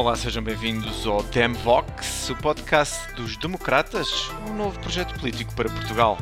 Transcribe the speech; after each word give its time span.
Olá, 0.00 0.16
sejam 0.16 0.42
bem-vindos 0.42 1.06
ao 1.06 1.22
Demvox, 1.24 2.30
o 2.30 2.36
podcast 2.36 3.12
dos 3.16 3.36
democratas, 3.36 4.30
um 4.48 4.54
novo 4.54 4.80
projeto 4.80 5.12
político 5.20 5.54
para 5.54 5.68
Portugal. 5.68 6.16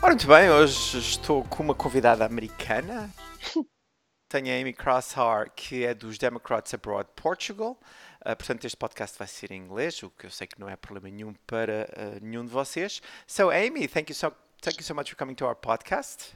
Ora, 0.00 0.10
muito 0.10 0.28
bem, 0.28 0.48
hoje 0.48 0.98
estou 0.98 1.42
com 1.42 1.64
uma 1.64 1.74
convidada 1.74 2.24
americana. 2.24 3.10
Tenho 4.30 4.46
a 4.46 4.60
Amy 4.60 4.72
Crosshar, 4.72 5.50
que 5.56 5.84
é 5.84 5.92
dos 5.92 6.18
Democrats 6.18 6.72
Abroad 6.72 7.08
Portugal. 7.16 7.76
Uh, 8.24 8.36
portanto, 8.36 8.64
este 8.64 8.76
podcast 8.76 9.18
vai 9.18 9.26
ser 9.26 9.50
em 9.50 9.60
inglês, 9.60 10.02
o 10.02 10.10
que 10.10 10.26
eu 10.26 10.30
sei 10.30 10.46
que 10.46 10.60
não 10.60 10.68
é 10.68 10.76
problema 10.76 11.08
nenhum 11.08 11.34
para 11.46 11.88
uh, 11.96 12.24
nenhum 12.24 12.44
de 12.44 12.52
vocês. 12.52 13.02
So, 13.26 13.50
Amy, 13.50 13.88
thank 13.88 14.10
you 14.10 14.14
so 14.14 14.32
thank 14.60 14.78
you 14.78 14.84
so 14.84 14.94
much 14.94 15.10
for 15.10 15.16
coming 15.16 15.34
to 15.34 15.44
our 15.44 15.56
podcast. 15.56 16.34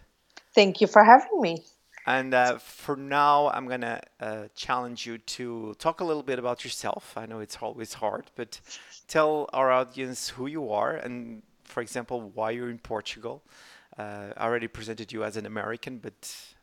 Thank 0.53 0.83
you 0.83 0.89
for 0.89 1.05
having 1.05 1.41
me. 1.41 1.63
And 2.07 2.35
uh, 2.35 2.59
for 2.59 2.97
now, 2.97 3.49
I'm 3.49 3.69
gonna 3.69 4.01
uh, 4.21 4.45
challenge 4.55 5.07
you 5.07 5.19
to 5.19 5.75
talk 5.79 6.01
a 6.01 6.05
little 6.05 6.23
bit 6.23 6.39
about 6.39 6.65
yourself. 6.65 7.13
I 7.17 7.27
know 7.27 7.41
it's 7.41 7.59
always 7.61 7.95
hard, 7.95 8.31
but 8.37 8.61
tell 9.09 9.49
our 9.53 9.73
audience 9.73 10.29
who 10.29 10.47
you 10.47 10.71
are 10.73 10.95
and, 10.95 11.43
for 11.65 11.81
example, 11.81 12.31
why 12.33 12.51
you're 12.53 12.71
in 12.71 12.79
Portugal. 12.79 13.43
Uh, 13.99 14.33
I 14.37 14.47
already 14.47 14.69
presented 14.69 15.13
you 15.13 15.25
as 15.25 15.37
an 15.37 15.47
American, 15.47 15.99
but 15.99 16.15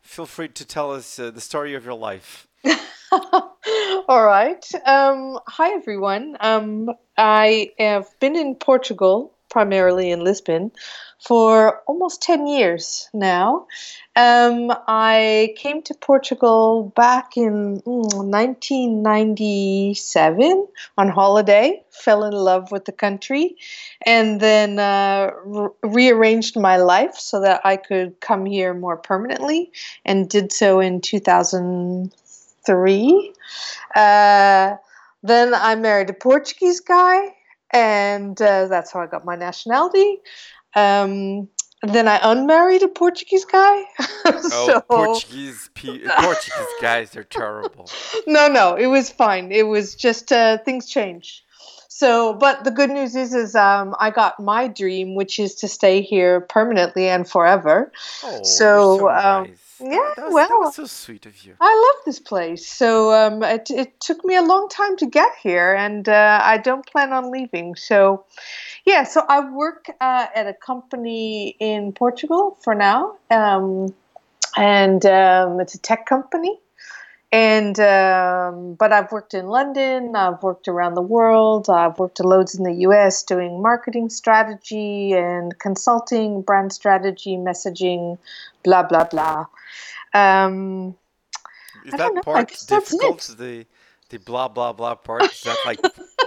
feel 0.01 0.25
free 0.25 0.47
to 0.49 0.65
tell 0.65 0.93
us 0.93 1.19
uh, 1.19 1.31
the 1.31 1.41
story 1.41 1.73
of 1.75 1.83
your 1.83 1.95
life. 1.95 2.47
All 4.08 4.26
right. 4.26 4.66
Um, 4.85 5.38
hi, 5.48 5.73
everyone. 5.73 6.36
Um, 6.39 6.89
I 7.17 7.72
have 7.78 8.08
been 8.20 8.36
in 8.36 8.55
Portugal, 8.55 9.33
primarily 9.52 10.09
in 10.09 10.23
Lisbon, 10.23 10.72
for 11.20 11.81
almost 11.86 12.23
10 12.23 12.47
years 12.47 13.09
now. 13.14 13.67
Um, 14.16 14.73
I 14.88 15.53
came 15.58 15.83
to 15.83 15.94
Portugal 15.94 16.92
back 16.95 17.38
in 17.38 17.81
mm, 17.86 18.14
1997 18.14 20.67
on 20.98 21.09
holiday, 21.09 21.83
fell 21.92 22.23
in 22.23 22.33
love 22.33 22.72
with 22.72 22.86
the 22.86 22.92
country, 22.92 23.58
and 24.05 24.42
then 24.42 24.80
uh, 24.80 25.30
re- 25.45 25.70
rearranged 25.83 26.59
my 26.59 26.77
life 26.77 27.16
so 27.16 27.42
that 27.42 27.61
I 27.64 27.77
could 27.77 28.20
come 28.22 28.45
here 28.45 28.73
more 28.73 28.98
permanently, 28.98 29.72
and 30.03 30.27
did 30.27 30.52
so 30.52 30.80
in 30.80 31.00
2003. 32.66 33.33
Uh, 33.95 34.75
then 35.23 35.53
I 35.53 35.75
married 35.75 36.09
a 36.09 36.14
Portuguese 36.14 36.80
guy, 36.80 37.33
and 37.72 38.39
uh, 38.42 38.67
that's 38.67 38.92
how 38.92 39.02
I 39.02 39.08
got 39.08 39.25
my 39.25 39.36
nationality. 39.36 40.17
Um, 40.75 41.50
then 41.83 42.08
I 42.08 42.20
unmarried 42.23 42.83
a 42.83 42.88
Portuguese 42.88 43.45
guy. 43.45 43.83
Oh, 44.55 44.81
Portuguese 44.88 45.70
pe- 45.73 46.08
Portuguese 46.20 46.73
guys 46.81 47.16
are 47.16 47.23
terrible. 47.23 47.89
no, 48.28 48.47
no, 48.47 48.75
it 48.75 48.88
was 48.88 49.09
fine. 49.09 49.52
It 49.52 49.64
was 49.64 49.95
just 49.95 50.31
uh, 50.31 50.58
things 50.59 50.88
change. 50.89 51.44
So, 51.95 52.33
but 52.33 52.63
the 52.63 52.72
good 52.72 52.89
news 52.89 53.16
is, 53.16 53.36
is 53.36 53.53
um, 53.55 53.94
I 53.99 54.09
got 54.09 54.39
my 54.39 54.67
dream, 54.67 55.13
which 55.13 55.38
is 55.38 55.53
to 55.55 55.67
stay 55.67 56.02
here 56.02 56.41
permanently 56.41 57.08
and 57.08 57.30
forever. 57.30 57.91
Oh, 58.23 58.41
So, 58.41 58.97
so 58.97 59.09
um, 59.09 59.44
nice. 59.44 59.75
yeah, 59.80 60.14
that 60.16 60.25
was, 60.25 60.33
well- 60.33 60.47
that 60.47 60.59
was 60.59 60.75
so 60.75 60.86
sweet 60.88 61.27
of 61.27 61.45
you. 61.45 61.53
I 61.61 61.71
love 61.94 62.03
this 62.03 62.19
place. 62.19 62.66
So 62.67 63.11
um, 63.14 63.44
it, 63.44 63.69
it 63.69 63.99
took 63.99 64.25
me 64.25 64.36
a 64.36 64.41
long 64.41 64.69
time 64.69 64.97
to 64.97 65.05
get 65.05 65.30
here, 65.44 65.75
and 65.75 66.09
uh, 66.09 66.39
I 66.44 66.58
don't 66.58 66.83
plan 66.83 67.14
on 67.14 67.31
leaving. 67.31 67.75
So, 67.75 68.25
yeah, 68.86 69.03
so 69.03 69.21
I 69.30 69.47
work 69.52 69.86
uh, 70.02 70.25
at 70.33 70.48
a 70.48 70.54
company 70.55 71.55
in 71.60 71.92
Portugal 71.93 72.58
for 72.64 72.73
now, 72.73 73.17
um, 73.30 73.93
and 74.58 75.05
um, 75.05 75.60
it's 75.60 75.75
a 75.75 75.80
tech 75.80 76.08
company. 76.08 76.60
And 77.33 77.80
um, 77.80 78.76
but 78.76 78.94
I've 78.94 79.11
worked 79.11 79.33
in 79.33 79.48
London, 79.48 80.16
I've 80.16 80.44
worked 80.44 80.67
around 80.67 80.94
the 80.94 81.02
world, 81.02 81.67
I've 81.67 81.98
worked 81.98 82.20
loads 82.20 82.54
in 82.54 82.64
the 82.64 82.73
U.S. 82.88 83.23
doing 83.23 83.60
marketing 83.60 84.10
strategy 84.11 85.14
and 85.14 85.58
consulting, 85.58 86.43
brand 86.43 86.72
strategy, 86.72 87.36
messaging, 87.36 88.20
blah 88.64 88.83
blah 88.83 89.05
blah. 89.05 89.48
Um, 90.14 90.95
Is 91.88 91.93
I 91.93 91.98
that 91.98 92.22
part 92.22 92.55
difficult? 92.67 93.22
The 93.39 93.66
the 94.10 94.20
blah 94.20 94.48
blah 94.48 94.73
blah 94.73 94.93
part 94.93 95.32
is 95.33 95.42
that 95.42 95.66
like 95.66 95.80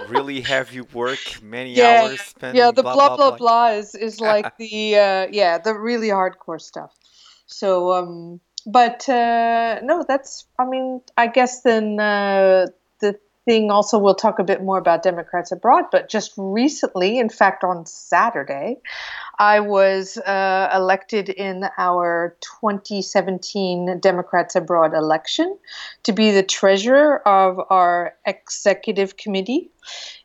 really 0.09 0.41
heavy 0.41 0.81
work, 0.81 1.41
many 1.41 1.73
Yeah, 1.77 2.01
hours 2.01 2.19
spent. 2.19 2.57
yeah, 2.57 2.71
the 2.71 2.83
blah 2.83 3.15
blah 3.15 3.31
blah, 3.37 3.67
is 3.69 3.95
is 3.95 4.19
like 4.21 4.57
the 4.57 4.97
uh, 4.97 5.27
yeah 5.31 5.57
the 5.57 5.73
really 5.73 6.09
hardcore 6.09 6.59
stuff. 6.59 6.91
So 7.45 7.93
um, 7.93 8.41
but 8.65 9.07
uh, 9.07 9.79
no, 9.83 10.03
that's 10.07 10.45
I 10.59 10.65
mean 10.65 11.01
I 11.15 11.27
guess 11.27 11.61
then 11.61 11.99
uh, 11.99 12.67
the 12.99 13.19
thing 13.47 13.71
also 13.71 13.97
we'll 13.97 14.13
talk 14.13 14.39
a 14.39 14.43
bit 14.43 14.61
more 14.61 14.77
about 14.77 15.01
Democrats 15.01 15.51
abroad. 15.51 15.85
But 15.91 16.09
just 16.09 16.33
recently, 16.37 17.17
in 17.17 17.29
fact, 17.29 17.63
on 17.63 17.85
Saturday, 17.85 18.77
I 19.39 19.61
was 19.61 20.17
uh, 20.17 20.69
elected 20.75 21.29
in 21.29 21.65
our 21.77 22.35
2017 22.41 23.99
Democrats 24.01 24.55
abroad 24.55 24.93
election 24.93 25.57
to 26.03 26.11
be 26.11 26.31
the 26.31 26.43
treasurer 26.43 27.25
of 27.27 27.59
our 27.69 28.15
executive 28.25 29.15
committee, 29.15 29.71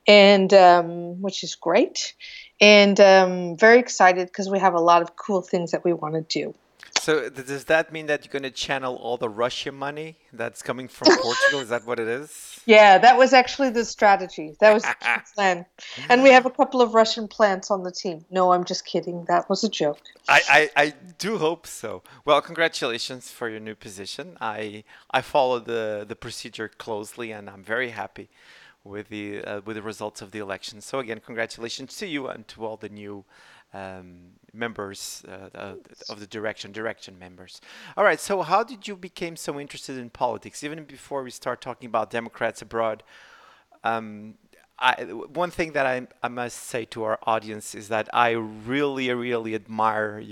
and 0.06 0.53
um, 0.53 1.22
which 1.22 1.44
is 1.44 1.54
great. 1.54 2.15
And 2.60 2.98
um, 3.00 3.56
very 3.56 3.78
excited 3.78 4.28
because 4.28 4.48
we 4.48 4.59
have 4.59 4.75
a 4.75 4.81
lot 4.81 5.03
of 5.03 5.16
cool 5.16 5.42
things 5.42 5.72
that 5.72 5.84
we 5.84 5.92
want 5.92 6.15
to 6.15 6.22
do. 6.22 6.54
So 7.00 7.28
th- 7.28 7.47
does 7.47 7.64
that 7.64 7.92
mean 7.92 8.06
that 8.06 8.25
you're 8.25 8.32
going 8.32 8.42
to 8.42 8.50
channel 8.50 8.97
all 8.97 9.16
the 9.16 9.28
Russian 9.28 9.75
money 9.75 10.16
that's 10.32 10.62
coming 10.62 10.88
from 10.88 11.08
Portugal? 11.22 11.60
Is 11.60 11.69
that 11.70 11.86
what 11.86 11.98
it 11.98 12.08
is? 12.08 12.60
Yeah, 12.66 12.98
that 12.98 13.19
was 13.19 13.32
actually 13.32 13.70
the 13.70 13.84
strategy. 13.84 14.56
That 14.60 14.72
was 14.72 14.82
the 14.84 15.22
plan. 15.34 15.66
And 16.08 16.22
we 16.22 16.30
have 16.30 16.47
a 16.47 16.50
couple 16.50 16.80
of 16.80 16.94
Russian 16.94 17.28
plants 17.28 17.70
on 17.70 17.82
the 17.82 17.91
team. 17.91 18.25
No, 18.30 18.53
I'm 18.53 18.64
just 18.64 18.84
kidding. 18.86 19.25
That 19.26 19.48
was 19.48 19.64
a 19.64 19.69
joke. 19.69 19.98
I, 20.28 20.70
I, 20.76 20.84
I 20.84 20.94
do 21.19 21.38
hope 21.38 21.66
so. 21.66 22.03
Well, 22.25 22.41
congratulations 22.41 23.30
for 23.30 23.48
your 23.48 23.60
new 23.60 23.74
position. 23.74 24.36
I 24.41 24.84
I 25.10 25.20
follow 25.22 25.59
the, 25.59 26.04
the 26.06 26.16
procedure 26.16 26.69
closely, 26.69 27.32
and 27.32 27.50
I'm 27.50 27.64
very 27.64 27.91
happy 27.91 28.28
with 28.84 29.09
the 29.09 29.42
uh, 29.44 29.60
with 29.64 29.76
the 29.76 29.82
results 29.82 30.22
of 30.22 30.30
the 30.30 30.38
election. 30.38 30.80
So 30.80 30.98
again, 30.98 31.20
congratulations 31.24 31.97
to 31.97 32.06
you 32.06 32.28
and 32.28 32.47
to 32.48 32.64
all 32.64 32.76
the 32.76 32.88
new 32.88 33.24
um, 33.72 34.33
members 34.53 35.25
uh, 35.28 35.75
of 36.09 36.21
the 36.21 36.27
direction 36.27 36.72
direction 36.72 37.19
members. 37.19 37.60
All 37.97 38.05
right. 38.05 38.21
So 38.21 38.43
how 38.43 38.62
did 38.62 38.87
you 38.87 38.97
become 38.97 39.37
so 39.37 39.59
interested 39.59 39.99
in 39.99 40.10
politics? 40.10 40.62
Even 40.62 40.84
before 40.84 41.22
we 41.22 41.31
start 41.31 41.60
talking 41.60 41.87
about 41.87 42.10
Democrats 42.10 42.62
abroad, 42.62 43.03
um, 43.84 44.34
I, 44.78 45.05
one 45.05 45.50
thing 45.50 45.72
that 45.72 45.87
I, 45.87 46.06
I 46.22 46.28
must 46.28 46.59
say 46.59 46.84
to 46.87 47.05
our 47.05 47.19
audience 47.22 47.75
is 47.75 47.88
that 47.88 48.09
I 48.12 48.31
really, 48.31 49.12
really 49.12 49.55
admire 49.55 50.22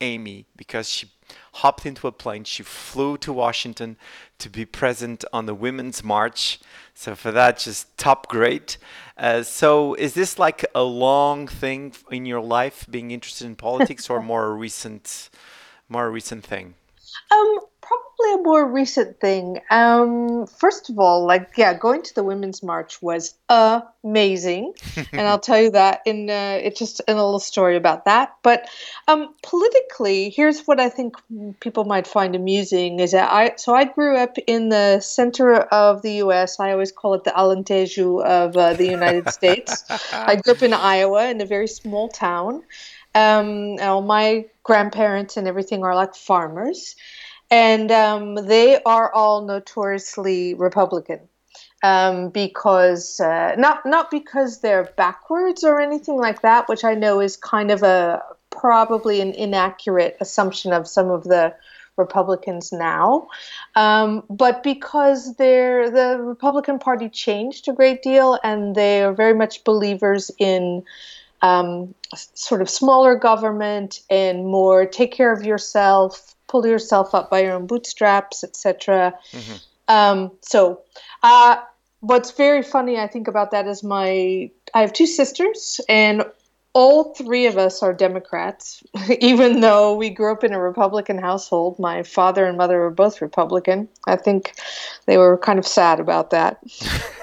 Amy 0.00 0.46
because 0.56 0.88
she 0.88 1.10
hopped 1.54 1.86
into 1.86 2.06
a 2.06 2.12
plane, 2.12 2.44
she 2.44 2.62
flew 2.62 3.16
to 3.18 3.32
Washington 3.32 3.96
to 4.38 4.48
be 4.48 4.64
present 4.64 5.24
on 5.32 5.46
the 5.46 5.54
Women's 5.54 6.02
March. 6.02 6.60
So 6.94 7.14
for 7.14 7.30
that, 7.32 7.58
just 7.58 7.96
top 7.96 8.28
grade. 8.28 8.76
Uh, 9.16 9.42
so 9.42 9.94
is 9.94 10.14
this 10.14 10.38
like 10.38 10.64
a 10.74 10.82
long 10.82 11.46
thing 11.46 11.94
in 12.10 12.26
your 12.26 12.40
life, 12.40 12.86
being 12.90 13.10
interested 13.10 13.46
in 13.46 13.56
politics, 13.56 14.08
or 14.10 14.22
more 14.32 14.46
a 14.46 14.52
recent, 14.52 15.30
more 15.88 16.10
recent 16.10 16.44
thing? 16.44 16.74
Um, 17.30 17.58
a 18.30 18.42
more 18.42 18.66
recent 18.66 19.20
thing. 19.20 19.60
Um, 19.70 20.46
first 20.46 20.90
of 20.90 20.98
all, 20.98 21.26
like 21.26 21.50
yeah, 21.56 21.74
going 21.74 22.02
to 22.02 22.14
the 22.14 22.22
Women's 22.22 22.62
March 22.62 23.00
was 23.02 23.34
amazing, 23.48 24.74
and 25.12 25.22
I'll 25.22 25.38
tell 25.38 25.60
you 25.60 25.70
that 25.72 26.02
in 26.06 26.30
uh, 26.30 26.58
it's 26.62 26.78
just 26.78 27.00
in 27.06 27.16
a 27.16 27.24
little 27.24 27.40
story 27.40 27.76
about 27.76 28.04
that. 28.04 28.36
But 28.42 28.68
um, 29.08 29.34
politically, 29.42 30.30
here's 30.30 30.62
what 30.62 30.80
I 30.80 30.88
think 30.88 31.16
people 31.60 31.84
might 31.84 32.06
find 32.06 32.34
amusing 32.34 33.00
is 33.00 33.12
that 33.12 33.30
I 33.32 33.54
so 33.56 33.74
I 33.74 33.84
grew 33.84 34.16
up 34.16 34.36
in 34.46 34.68
the 34.68 35.00
center 35.00 35.54
of 35.56 36.02
the 36.02 36.12
U.S. 36.14 36.60
I 36.60 36.72
always 36.72 36.92
call 36.92 37.14
it 37.14 37.24
the 37.24 37.30
Alentejo 37.30 38.24
of 38.24 38.56
uh, 38.56 38.74
the 38.74 38.86
United 38.86 39.28
States. 39.32 39.84
I 40.12 40.36
grew 40.36 40.54
up 40.54 40.62
in 40.62 40.72
Iowa 40.72 41.28
in 41.30 41.40
a 41.40 41.46
very 41.46 41.68
small 41.68 42.08
town. 42.08 42.62
Um, 43.12 43.74
my 44.06 44.46
grandparents 44.62 45.36
and 45.36 45.48
everything 45.48 45.82
are 45.82 45.96
like 45.96 46.14
farmers 46.14 46.94
and 47.50 47.90
um, 47.90 48.34
they 48.34 48.82
are 48.84 49.12
all 49.12 49.44
notoriously 49.44 50.54
Republican 50.54 51.20
um, 51.82 52.28
because 52.30 53.20
uh, 53.20 53.54
not 53.56 53.84
not 53.86 54.10
because 54.10 54.60
they're 54.60 54.92
backwards 54.96 55.64
or 55.64 55.80
anything 55.80 56.16
like 56.16 56.42
that, 56.42 56.68
which 56.68 56.84
I 56.84 56.94
know 56.94 57.20
is 57.20 57.36
kind 57.36 57.70
of 57.70 57.82
a 57.82 58.22
probably 58.50 59.20
an 59.20 59.32
inaccurate 59.32 60.16
assumption 60.20 60.72
of 60.72 60.86
some 60.86 61.10
of 61.10 61.24
the 61.24 61.54
Republicans 61.96 62.72
now, 62.72 63.28
um, 63.76 64.22
but 64.30 64.62
because 64.62 65.36
they're 65.36 65.90
the 65.90 66.18
Republican 66.22 66.78
Party 66.78 67.08
changed 67.08 67.68
a 67.68 67.72
great 67.72 68.02
deal 68.02 68.38
and 68.42 68.74
they 68.74 69.02
are 69.02 69.12
very 69.12 69.34
much 69.34 69.64
believers 69.64 70.30
in 70.38 70.82
um, 71.42 71.94
sort 72.14 72.60
of 72.60 72.68
smaller 72.68 73.14
government 73.14 74.00
and 74.10 74.46
more 74.46 74.84
take 74.86 75.12
care 75.12 75.32
of 75.32 75.44
yourself, 75.44 76.34
pull 76.50 76.66
yourself 76.66 77.14
up 77.14 77.30
by 77.30 77.40
your 77.40 77.52
own 77.52 77.66
bootstraps, 77.66 78.42
etc. 78.42 79.14
Mm-hmm. 79.32 79.56
Um, 79.88 80.32
so, 80.42 80.82
uh, 81.22 81.56
what's 82.00 82.32
very 82.32 82.62
funny, 82.62 82.98
I 82.98 83.06
think, 83.06 83.28
about 83.28 83.52
that 83.52 83.66
is 83.66 83.82
my 83.82 84.50
I 84.74 84.80
have 84.80 84.92
two 84.92 85.06
sisters, 85.06 85.80
and 85.88 86.24
all 86.72 87.14
three 87.14 87.46
of 87.46 87.58
us 87.58 87.82
are 87.82 87.92
Democrats, 87.92 88.82
even 89.20 89.60
though 89.60 89.96
we 89.96 90.08
grew 90.08 90.32
up 90.32 90.44
in 90.44 90.52
a 90.52 90.60
Republican 90.60 91.18
household. 91.18 91.78
My 91.78 92.02
father 92.02 92.46
and 92.46 92.56
mother 92.56 92.78
were 92.78 92.90
both 92.90 93.20
Republican. 93.20 93.88
I 94.06 94.16
think 94.16 94.54
they 95.06 95.18
were 95.18 95.36
kind 95.36 95.58
of 95.58 95.66
sad 95.66 95.98
about 95.98 96.30
that. 96.30 96.62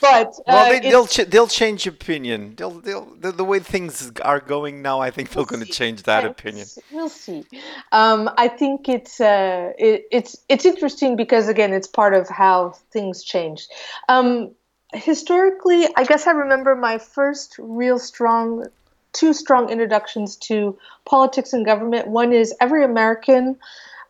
but 0.00 0.28
uh, 0.28 0.42
well, 0.46 0.80
they, 0.80 0.88
will 0.88 1.06
ch- 1.06 1.26
they'll 1.28 1.48
change 1.48 1.86
opinion. 1.86 2.54
They'll 2.56 2.70
they'll 2.70 3.06
the, 3.18 3.32
the, 3.32 3.44
way 3.44 3.58
things 3.58 4.12
are 4.22 4.40
going 4.40 4.80
now. 4.80 5.00
I 5.00 5.10
think 5.10 5.34
we'll 5.34 5.44
they're 5.44 5.58
going 5.58 5.66
to 5.66 5.72
change 5.72 6.04
that 6.04 6.24
opinion. 6.24 6.66
We'll 6.92 7.08
see. 7.08 7.44
Um, 7.90 8.30
I 8.36 8.48
think 8.48 8.88
it's 8.88 9.20
uh, 9.20 9.72
it, 9.76 10.04
it's 10.12 10.36
it's 10.48 10.64
interesting 10.64 11.16
because 11.16 11.48
again, 11.48 11.72
it's 11.72 11.88
part 11.88 12.14
of 12.14 12.28
how 12.28 12.70
things 12.92 13.24
changed. 13.24 13.70
Um, 14.08 14.52
historically, 14.94 15.88
I 15.96 16.04
guess 16.04 16.26
I 16.26 16.32
remember 16.32 16.74
my 16.74 16.98
first 16.98 17.56
real 17.58 17.98
strong, 17.98 18.66
two 19.12 19.32
strong 19.32 19.70
introductions 19.70 20.36
to 20.36 20.78
politics 21.04 21.52
and 21.52 21.64
government. 21.64 22.08
One 22.08 22.32
is 22.32 22.54
every 22.60 22.84
American, 22.84 23.56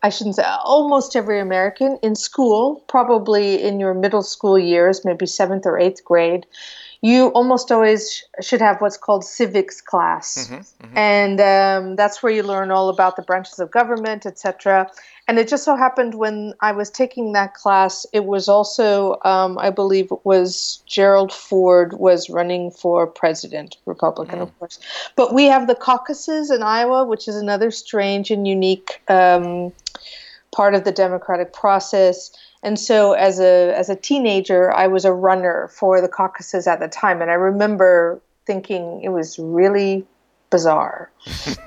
I 0.03 0.09
shouldn't 0.09 0.37
say 0.37 0.43
almost 0.43 1.15
every 1.15 1.39
American 1.39 1.99
in 2.01 2.15
school, 2.15 2.83
probably 2.87 3.61
in 3.61 3.79
your 3.79 3.93
middle 3.93 4.23
school 4.23 4.57
years, 4.57 5.05
maybe 5.05 5.25
seventh 5.25 5.65
or 5.65 5.79
eighth 5.79 6.03
grade, 6.03 6.45
you 7.01 7.27
almost 7.29 7.71
always 7.71 8.23
should 8.41 8.61
have 8.61 8.79
what's 8.79 8.97
called 8.97 9.25
civics 9.25 9.81
class, 9.81 10.47
mm-hmm, 10.47 10.85
mm-hmm. 10.85 10.97
and 10.97 11.41
um, 11.41 11.95
that's 11.95 12.21
where 12.21 12.31
you 12.31 12.43
learn 12.43 12.69
all 12.69 12.89
about 12.89 13.15
the 13.15 13.23
branches 13.23 13.57
of 13.57 13.71
government, 13.71 14.25
etc. 14.27 14.87
And 15.27 15.39
it 15.39 15.47
just 15.47 15.63
so 15.63 15.75
happened 15.75 16.15
when 16.15 16.53
I 16.61 16.73
was 16.73 16.91
taking 16.91 17.33
that 17.33 17.55
class, 17.55 18.05
it 18.13 18.25
was 18.25 18.47
also, 18.47 19.17
um, 19.23 19.57
I 19.57 19.71
believe, 19.71 20.11
it 20.11 20.23
was 20.25 20.83
Gerald 20.85 21.33
Ford 21.33 21.93
was 21.93 22.29
running 22.29 22.69
for 22.69 23.07
president, 23.07 23.77
Republican, 23.85 24.39
mm. 24.39 24.43
of 24.43 24.59
course. 24.59 24.79
But 25.15 25.33
we 25.33 25.45
have 25.45 25.67
the 25.67 25.75
caucuses 25.75 26.51
in 26.51 26.61
Iowa, 26.61 27.05
which 27.05 27.27
is 27.27 27.35
another 27.35 27.71
strange 27.71 28.29
and 28.29 28.47
unique 28.47 29.01
um, 29.07 29.73
part 30.51 30.75
of 30.75 30.83
the 30.83 30.91
democratic 30.91 31.53
process 31.53 32.31
and 32.63 32.79
so 32.79 33.13
as 33.13 33.39
a 33.39 33.73
as 33.77 33.89
a 33.89 33.95
teenager, 33.95 34.71
I 34.71 34.87
was 34.87 35.05
a 35.05 35.13
runner 35.13 35.69
for 35.73 36.01
the 36.01 36.07
caucuses 36.07 36.67
at 36.67 36.79
the 36.79 36.87
time, 36.87 37.21
and 37.21 37.31
I 37.31 37.35
remember 37.35 38.21
thinking 38.45 39.01
it 39.03 39.09
was 39.09 39.39
really 39.39 40.05
bizarre 40.51 41.09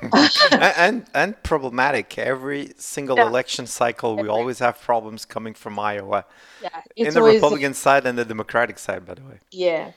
and 0.53 1.07
and 1.15 1.43
problematic. 1.43 2.17
Every 2.19 2.73
single 2.77 3.17
yeah. 3.17 3.27
election 3.27 3.67
cycle, 3.67 4.17
we 4.17 4.29
always 4.29 4.61
have 4.61 4.81
problems 4.81 5.25
coming 5.25 5.55
from 5.55 5.79
Iowa. 5.79 6.27
Yeah, 6.63 6.81
in 6.95 7.13
the 7.13 7.23
Republican 7.23 7.75
side 7.75 8.07
and 8.07 8.17
the 8.17 8.25
Democratic 8.25 8.79
side, 8.79 9.05
by 9.05 9.15
the 9.15 9.23
way. 9.23 9.41
Yeah, 9.51 9.93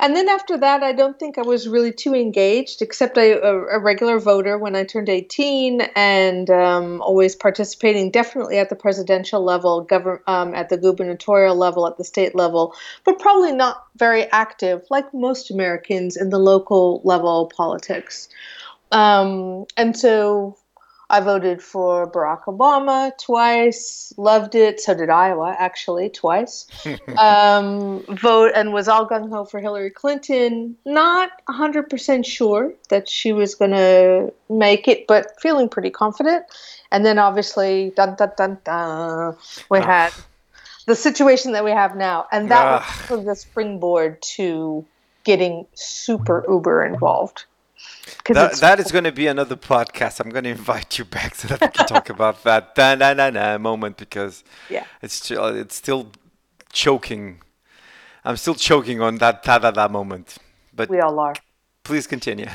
and 0.00 0.14
then 0.14 0.28
after 0.28 0.56
that, 0.58 0.82
I 0.82 0.92
don't 0.92 1.18
think 1.18 1.38
I 1.38 1.42
was 1.42 1.68
really 1.68 1.92
too 1.92 2.14
engaged, 2.14 2.82
except 2.82 3.18
I, 3.18 3.30
a, 3.30 3.52
a 3.52 3.78
regular 3.78 4.18
voter 4.18 4.58
when 4.58 4.76
I 4.76 4.84
turned 4.84 5.08
18 5.08 5.80
and 5.94 6.50
um, 6.50 7.00
always 7.02 7.36
participating 7.36 8.10
definitely 8.10 8.58
at 8.58 8.68
the 8.68 8.76
presidential 8.76 9.42
level, 9.42 9.82
govern, 9.82 10.20
um, 10.26 10.54
at 10.54 10.68
the 10.68 10.76
gubernatorial 10.76 11.56
level, 11.56 11.86
at 11.86 11.96
the 11.96 12.04
state 12.04 12.34
level, 12.34 12.74
but 13.04 13.18
probably 13.18 13.52
not 13.52 13.84
very 13.96 14.24
active, 14.30 14.82
like 14.90 15.12
most 15.14 15.50
Americans, 15.50 16.16
in 16.16 16.30
the 16.30 16.38
local 16.38 17.00
level 17.04 17.50
politics. 17.54 18.28
Um, 18.92 19.66
and 19.76 19.96
so 19.96 20.56
I 21.10 21.20
voted 21.20 21.62
for 21.62 22.10
Barack 22.10 22.44
Obama 22.44 23.12
twice, 23.18 24.12
loved 24.16 24.54
it. 24.54 24.80
So 24.80 24.94
did 24.94 25.10
Iowa, 25.10 25.54
actually, 25.58 26.08
twice. 26.08 26.66
um, 27.18 28.02
vote 28.08 28.52
and 28.54 28.72
was 28.72 28.88
all 28.88 29.06
gung 29.06 29.28
ho 29.28 29.44
for 29.44 29.60
Hillary 29.60 29.90
Clinton. 29.90 30.76
Not 30.84 31.30
100% 31.48 32.24
sure 32.24 32.72
that 32.88 33.08
she 33.08 33.32
was 33.32 33.54
going 33.54 33.72
to 33.72 34.32
make 34.48 34.88
it, 34.88 35.06
but 35.06 35.40
feeling 35.40 35.68
pretty 35.68 35.90
confident. 35.90 36.46
And 36.90 37.04
then 37.04 37.18
obviously, 37.18 37.92
dun 37.96 38.14
dun 38.16 38.32
dun 38.36 38.58
dun, 38.64 39.36
we 39.70 39.78
ah. 39.78 39.82
had 39.82 40.12
the 40.86 40.94
situation 40.94 41.52
that 41.52 41.64
we 41.64 41.70
have 41.70 41.96
now. 41.96 42.26
And 42.32 42.50
that 42.50 42.84
was 43.10 43.24
the 43.24 43.34
springboard 43.34 44.22
to 44.36 44.84
getting 45.24 45.66
super 45.74 46.44
uber 46.48 46.84
involved. 46.84 47.44
That, 48.28 48.54
that 48.56 48.80
is 48.80 48.92
going 48.92 49.04
to 49.04 49.12
be 49.12 49.26
another 49.26 49.56
podcast. 49.56 50.20
I'm 50.20 50.30
going 50.30 50.44
to 50.44 50.50
invite 50.50 50.98
you 50.98 51.04
back 51.04 51.34
so 51.34 51.48
that 51.48 51.60
we 51.60 51.68
can 51.68 51.86
talk 51.86 52.10
about 52.16 52.44
that 52.44 52.74
da, 52.74 52.94
da, 52.94 53.14
da, 53.14 53.30
da 53.30 53.58
moment 53.58 53.96
because 53.96 54.44
yeah, 54.68 54.84
it's 55.02 55.14
still, 55.14 55.46
it's 55.46 55.74
still 55.74 56.10
choking. 56.72 57.40
I'm 58.24 58.36
still 58.36 58.54
choking 58.54 59.00
on 59.00 59.18
that 59.18 59.42
da 59.42 59.58
da 59.58 59.70
da 59.70 59.88
moment. 59.88 60.38
But 60.74 60.88
we 60.88 61.00
all 61.00 61.18
are. 61.20 61.34
Please 61.84 62.06
continue. 62.06 62.46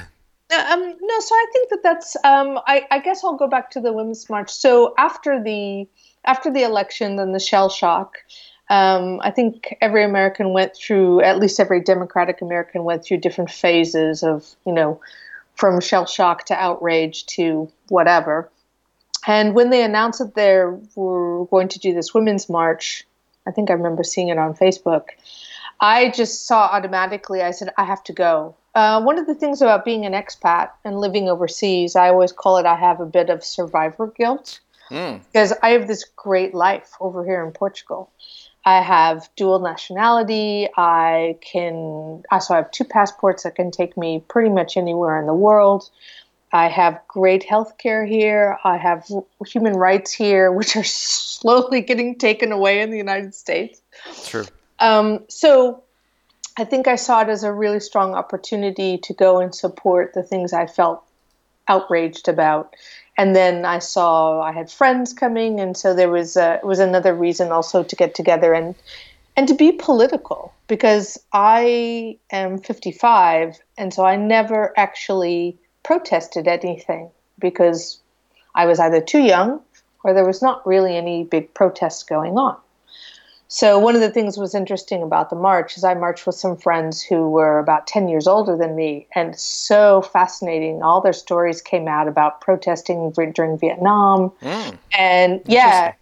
Uh, 0.51 0.65
um, 0.71 0.81
no, 0.81 1.19
so 1.19 1.35
I 1.35 1.45
think 1.53 1.69
that 1.69 1.83
that's. 1.83 2.15
Um, 2.23 2.59
I, 2.65 2.87
I 2.89 2.99
guess 2.99 3.23
I'll 3.23 3.37
go 3.37 3.47
back 3.47 3.69
to 3.71 3.79
the 3.79 3.93
Women's 3.93 4.29
March. 4.29 4.51
So 4.51 4.93
after 4.97 5.41
the 5.41 5.87
after 6.25 6.51
the 6.51 6.63
election 6.63 7.19
and 7.19 7.33
the 7.33 7.39
shell 7.39 7.69
shock, 7.69 8.15
um, 8.69 9.19
I 9.24 9.31
think 9.31 9.75
every 9.81 10.04
American 10.04 10.54
went 10.54 10.75
through, 10.75 11.21
at 11.21 11.39
least 11.39 11.60
every 11.60 11.81
Democratic 11.81 12.42
American 12.42 12.83
went 12.83 13.04
through 13.04 13.18
different 13.18 13.50
phases 13.50 14.21
of, 14.21 14.48
you 14.66 14.74
know, 14.74 15.01
from 15.56 15.81
shell 15.81 16.06
shock 16.06 16.45
to 16.45 16.54
outrage 16.54 17.25
to 17.27 17.71
whatever. 17.89 18.50
And 19.27 19.56
when 19.56 19.71
they 19.71 19.83
announced 19.83 20.19
that 20.19 20.36
they 20.36 20.62
were 20.95 21.45
going 21.45 21.68
to 21.69 21.80
do 21.80 21.94
this 21.94 22.13
women's 22.13 22.48
march, 22.48 23.06
I 23.48 23.51
think 23.51 23.69
I 23.69 23.74
remember 23.74 24.04
seeing 24.04 24.30
it 24.30 24.38
on 24.38 24.54
Facebook. 24.54 25.06
I 25.81 26.12
just 26.12 26.45
saw 26.45 26.69
automatically, 26.72 27.42
I 27.42 27.51
said, 27.51 27.69
I 27.77 27.86
have 27.86 28.04
to 28.06 28.13
go. 28.13 28.56
Uh, 28.75 29.01
one 29.01 29.18
of 29.18 29.25
the 29.25 29.33
things 29.33 29.62
about 29.62 29.83
being 29.83 30.06
an 30.06 30.13
expat 30.13 30.69
and 30.86 31.00
living 31.00 31.27
overseas, 31.27 31.95
I 31.95 32.10
always 32.10 32.31
call 32.31 32.57
it 32.57 32.65
I 32.65 32.75
have 32.75 33.00
a 33.00 33.06
bit 33.06 33.30
of 33.30 33.44
survivor 33.44 34.07
guilt 34.07 34.60
mm. 34.92 35.22
because 35.25 35.54
I 35.63 35.72
have 35.72 35.88
this 35.88 36.06
great 36.15 36.54
life 36.54 36.92
over 37.00 37.25
here 37.25 37.44
in 37.44 37.51
Portugal. 37.51 38.12
I 38.65 38.81
have 38.81 39.29
dual 39.35 39.60
nationality. 39.60 40.67
I 40.75 41.38
can 41.41 42.24
also 42.29 42.53
have 42.53 42.72
two 42.72 42.84
passports 42.84 43.43
that 43.43 43.55
can 43.55 43.72
take 43.72 43.98
me 43.98 44.24
pretty 44.27 44.50
much 44.50 44.77
anywhere 44.77 45.19
in 45.19 45.27
the 45.27 45.34
world. 45.34 45.89
I 46.51 46.67
have 46.67 47.00
great 47.07 47.43
health 47.43 47.77
care 47.77 48.05
here. 48.05 48.57
I 48.63 48.77
have 48.77 49.07
human 49.45 49.74
rights 49.74 50.12
here, 50.12 50.51
which 50.60 50.75
are 50.75 50.84
slowly 50.84 51.81
getting 51.81 52.17
taken 52.17 52.51
away 52.51 52.81
in 52.81 52.89
the 52.89 52.98
United 52.98 53.34
States. 53.36 53.81
True. 54.25 54.45
Um, 54.79 55.25
so 55.29 55.84
I 56.57 56.65
think 56.65 56.88
I 56.88 56.95
saw 56.95 57.22
it 57.22 57.29
as 57.29 57.43
a 57.43 57.53
really 57.53 57.79
strong 57.79 58.13
opportunity 58.13 58.98
to 59.00 59.13
go 59.13 59.39
and 59.39 59.53
support 59.53 60.13
the 60.13 60.24
things 60.24 60.53
I 60.53 60.67
felt 60.67 61.03
outraged 61.67 62.27
about 62.27 62.75
and 63.19 63.35
then 63.35 63.65
I 63.65 63.79
saw 63.79 64.41
I 64.41 64.53
had 64.53 64.71
friends 64.71 65.11
coming, 65.11 65.59
and 65.59 65.75
so 65.75 65.93
there 65.93 66.09
was 66.09 66.38
a, 66.38 66.61
was 66.63 66.79
another 66.79 67.13
reason 67.13 67.51
also 67.51 67.83
to 67.83 67.95
get 67.97 68.15
together 68.15 68.53
and 68.53 68.75
and 69.35 69.45
to 69.49 69.53
be 69.53 69.73
political 69.73 70.53
because 70.67 71.17
I 71.33 72.17
am 72.31 72.57
55, 72.59 73.59
and 73.77 73.93
so 73.93 74.05
I 74.05 74.15
never 74.15 74.73
actually 74.77 75.57
protested 75.83 76.47
anything 76.47 77.09
because 77.39 77.99
I 78.55 78.65
was 78.65 78.79
either 78.79 79.01
too 79.01 79.21
young 79.21 79.61
or 80.05 80.13
there 80.13 80.25
was 80.25 80.41
not 80.41 80.65
really 80.65 80.95
any 80.95 81.25
big 81.25 81.53
protests 81.53 82.03
going 82.03 82.38
on. 82.38 82.55
So 83.51 83.79
one 83.79 83.96
of 83.96 84.01
the 84.01 84.12
things 84.12 84.38
was 84.38 84.53
interesting 84.53 85.01
about 85.01 85.32
the 85.32 85.36
march 85.36 85.75
is 85.75 85.84
I 85.84 85.96
marched 85.96 86.27
with 86.27 86.36
some 86.36 86.56
friends 86.56 87.01
who 87.01 87.32
were 87.32 87.58
about 87.58 87.88
10 87.88 88.08
years 88.08 88.27
older 88.27 88.56
than 88.56 88.75
me 88.75 89.08
and 89.15 89.38
so 89.38 90.03
fascinating. 90.03 90.84
All 90.84 91.01
their 91.01 91.13
stories 91.13 91.60
came 91.60 91.88
out 91.88 92.08
about 92.08 92.41
protesting 92.41 93.12
during 93.12 93.58
Vietnam. 93.58 94.32
Mm, 94.44 94.77
and 94.96 95.41
yeah, 95.48 95.94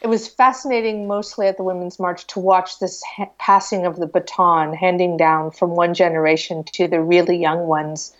it 0.00 0.06
was 0.06 0.26
fascinating 0.26 1.06
mostly 1.06 1.46
at 1.46 1.58
the 1.58 1.62
Women's 1.62 1.98
March 1.98 2.26
to 2.28 2.40
watch 2.40 2.78
this 2.78 3.02
ha- 3.02 3.30
passing 3.38 3.84
of 3.84 3.96
the 3.96 4.06
baton, 4.06 4.72
handing 4.72 5.18
down 5.18 5.50
from 5.50 5.76
one 5.76 5.92
generation 5.92 6.64
to 6.72 6.88
the 6.88 7.02
really 7.02 7.36
young 7.36 7.66
ones. 7.66 8.16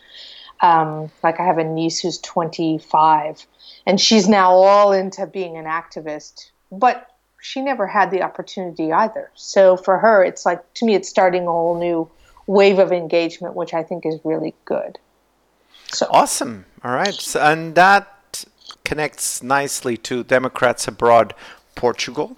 Um, 0.61 1.11
like 1.23 1.41
I 1.41 1.47
have 1.47 1.57
a 1.57 1.65
niece 1.65 2.01
who's 2.01 2.19
25 2.19 3.47
and 3.87 3.99
she's 3.99 4.29
now 4.29 4.53
all 4.53 4.93
into 4.93 5.27
being 5.27 5.57
an 5.57 5.65
activist. 5.65 6.51
But 6.71 7.09
she 7.45 7.61
never 7.61 7.87
had 7.87 8.11
the 8.11 8.23
opportunity 8.23 8.91
either. 8.91 9.31
So 9.35 9.77
for 9.77 9.99
her, 9.99 10.25
it's 10.25 10.47
like 10.47 10.61
to 10.75 10.87
me, 10.87 10.95
it's 10.95 11.11
starting 11.11 11.43
a 11.43 11.53
whole 11.53 11.79
new 11.79 12.09
wave 12.47 12.79
of 12.79 12.91
engagement, 12.91 13.55
which 13.55 13.75
I 13.75 13.83
think 13.83 14.07
is 14.07 14.19
really 14.25 14.55
good. 14.65 14.99
So 15.93 16.07
awesome! 16.11 16.65
All 16.83 16.93
right, 16.93 17.13
so, 17.15 17.41
and 17.41 17.75
that 17.75 18.45
connects 18.85 19.43
nicely 19.43 19.97
to 19.99 20.25
Democrats 20.25 20.89
abroad. 20.89 21.35
Portugal. 21.75 22.37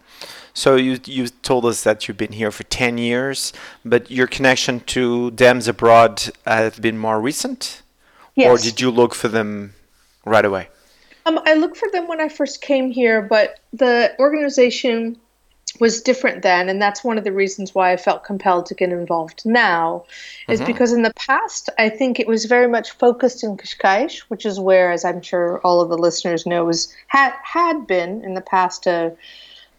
So 0.54 0.76
you 0.76 0.98
you 1.04 1.28
told 1.28 1.66
us 1.66 1.82
that 1.84 2.08
you've 2.08 2.16
been 2.16 2.32
here 2.32 2.50
for 2.50 2.64
ten 2.64 2.98
years, 2.98 3.52
but 3.84 4.10
your 4.10 4.26
connection 4.26 4.80
to 4.94 5.30
Dems 5.32 5.68
abroad 5.68 6.30
has 6.46 6.78
been 6.78 6.98
more 6.98 7.20
recent, 7.20 7.82
Yes. 8.34 8.48
or 8.48 8.56
did 8.62 8.80
you 8.80 8.90
look 8.90 9.14
for 9.14 9.28
them 9.28 9.74
right 10.24 10.44
away? 10.44 10.68
Um, 11.26 11.40
I 11.44 11.54
looked 11.54 11.76
for 11.76 11.90
them 11.90 12.06
when 12.06 12.20
I 12.20 12.28
first 12.28 12.62
came 12.62 12.90
here, 12.90 13.20
but 13.20 13.58
the 13.72 14.14
organization 14.18 15.18
was 15.80 16.00
different 16.00 16.42
then, 16.42 16.68
and 16.68 16.80
that's 16.80 17.04
one 17.04 17.18
of 17.18 17.24
the 17.24 17.32
reasons 17.32 17.74
why 17.74 17.92
I 17.92 17.96
felt 17.96 18.24
compelled 18.24 18.66
to 18.66 18.74
get 18.74 18.90
involved 18.90 19.44
now, 19.44 20.04
is 20.48 20.60
because 20.62 20.92
in 20.92 21.02
the 21.02 21.12
past 21.14 21.68
I 21.78 21.88
think 21.88 22.18
it 22.18 22.26
was 22.26 22.46
very 22.46 22.68
much 22.68 22.92
focused 22.92 23.44
in 23.44 23.56
Cascais, 23.56 24.20
which 24.28 24.46
is 24.46 24.58
where, 24.58 24.92
as 24.92 25.04
I'm 25.04 25.20
sure 25.20 25.60
all 25.62 25.80
of 25.80 25.90
the 25.90 25.98
listeners 25.98 26.46
know, 26.46 26.64
was 26.64 26.94
had 27.08 27.34
had 27.42 27.86
been 27.86 28.22
in 28.24 28.34
the 28.34 28.40
past 28.40 28.86
a 28.86 29.14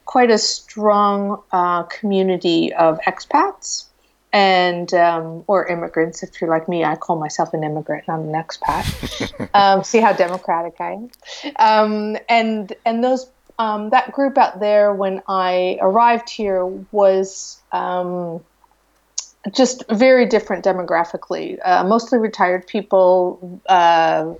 quite 0.05 0.29
a 0.29 0.37
strong 0.37 1.41
uh, 1.51 1.83
community 1.83 2.73
of 2.73 2.99
expats 3.07 3.86
and 4.33 4.93
um, 4.93 5.43
or 5.47 5.65
immigrants. 5.67 6.23
If 6.23 6.41
you're 6.41 6.49
like 6.49 6.67
me, 6.67 6.83
I 6.83 6.95
call 6.95 7.17
myself 7.19 7.53
an 7.53 7.63
immigrant, 7.63 8.05
I'm 8.07 8.33
an 8.33 8.33
expat. 8.33 9.49
um, 9.53 9.83
see 9.83 9.99
how 9.99 10.13
democratic 10.13 10.75
I 10.79 10.91
am. 10.93 11.09
Um, 11.57 12.17
and 12.29 12.73
and 12.85 13.03
those 13.03 13.29
um, 13.59 13.89
that 13.91 14.11
group 14.11 14.37
out 14.37 14.59
there 14.59 14.93
when 14.93 15.21
I 15.27 15.77
arrived 15.81 16.29
here 16.29 16.65
was. 16.65 17.59
Um, 17.71 18.41
just 19.55 19.83
very 19.89 20.25
different 20.25 20.65
demographically. 20.65 21.57
Uh, 21.63 21.83
mostly 21.83 22.19
retired 22.19 22.67
people. 22.67 23.61
Uh, 23.67 24.33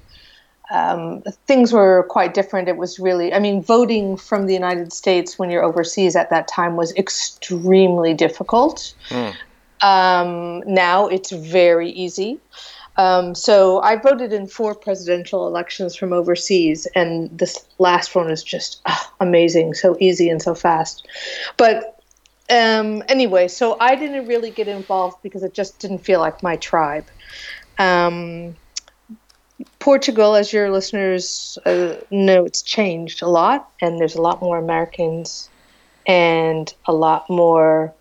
um, 0.69 1.21
things 1.45 1.71
were 1.71 2.05
quite 2.09 2.33
different. 2.33 2.67
It 2.67 2.77
was 2.77 2.99
really, 2.99 3.33
I 3.33 3.39
mean, 3.39 3.63
voting 3.63 4.17
from 4.17 4.47
the 4.47 4.53
United 4.53 4.91
States 4.91 5.39
when 5.39 5.49
you're 5.49 5.63
overseas 5.63 6.15
at 6.15 6.29
that 6.29 6.47
time 6.47 6.75
was 6.75 6.93
extremely 6.95 8.13
difficult. 8.13 8.93
Um, 9.81 10.63
now 10.65 11.07
it's 11.07 11.31
very 11.31 11.89
easy. 11.89 12.39
Um, 12.97 13.35
so 13.35 13.79
I 13.81 13.95
voted 13.95 14.33
in 14.33 14.47
four 14.47 14.73
presidential 14.73 15.45
elections 15.45 15.95
from 15.95 16.13
overseas, 16.13 16.87
and 16.95 17.29
this 17.37 17.63
last 17.77 18.15
one 18.15 18.31
is 18.31 18.43
just 18.43 18.81
ah, 18.87 19.13
amazing, 19.19 19.75
so 19.75 19.95
easy 19.99 20.29
and 20.29 20.41
so 20.41 20.55
fast. 20.55 21.07
But 21.57 22.01
um, 22.49 23.03
anyway, 23.07 23.49
so 23.49 23.77
I 23.79 23.95
didn't 23.95 24.27
really 24.27 24.49
get 24.49 24.67
involved 24.67 25.17
because 25.21 25.43
it 25.43 25.53
just 25.53 25.79
didn't 25.79 25.99
feel 25.99 26.19
like 26.19 26.41
my 26.41 26.55
tribe. 26.55 27.05
Um, 27.77 28.55
Portugal, 29.79 30.35
as 30.35 30.51
your 30.51 30.71
listeners 30.71 31.57
uh, 31.65 31.95
know, 32.09 32.45
it's 32.45 32.63
changed 32.63 33.21
a 33.21 33.27
lot, 33.27 33.69
and 33.79 33.99
there's 33.99 34.15
a 34.15 34.21
lot 34.21 34.41
more 34.41 34.57
Americans 34.57 35.49
and 36.07 36.73
a 36.85 36.93
lot 36.93 37.29
more 37.29 37.93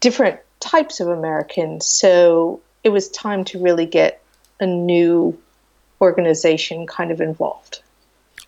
different 0.00 0.38
types 0.60 1.00
of 1.00 1.08
Americans. 1.08 1.86
So 1.86 2.60
it 2.84 2.90
was 2.90 3.08
time 3.10 3.44
to 3.46 3.58
really 3.58 3.86
get 3.86 4.22
a 4.60 4.66
new 4.66 5.36
organization 6.00 6.86
kind 6.86 7.10
of 7.10 7.20
involved. 7.20 7.82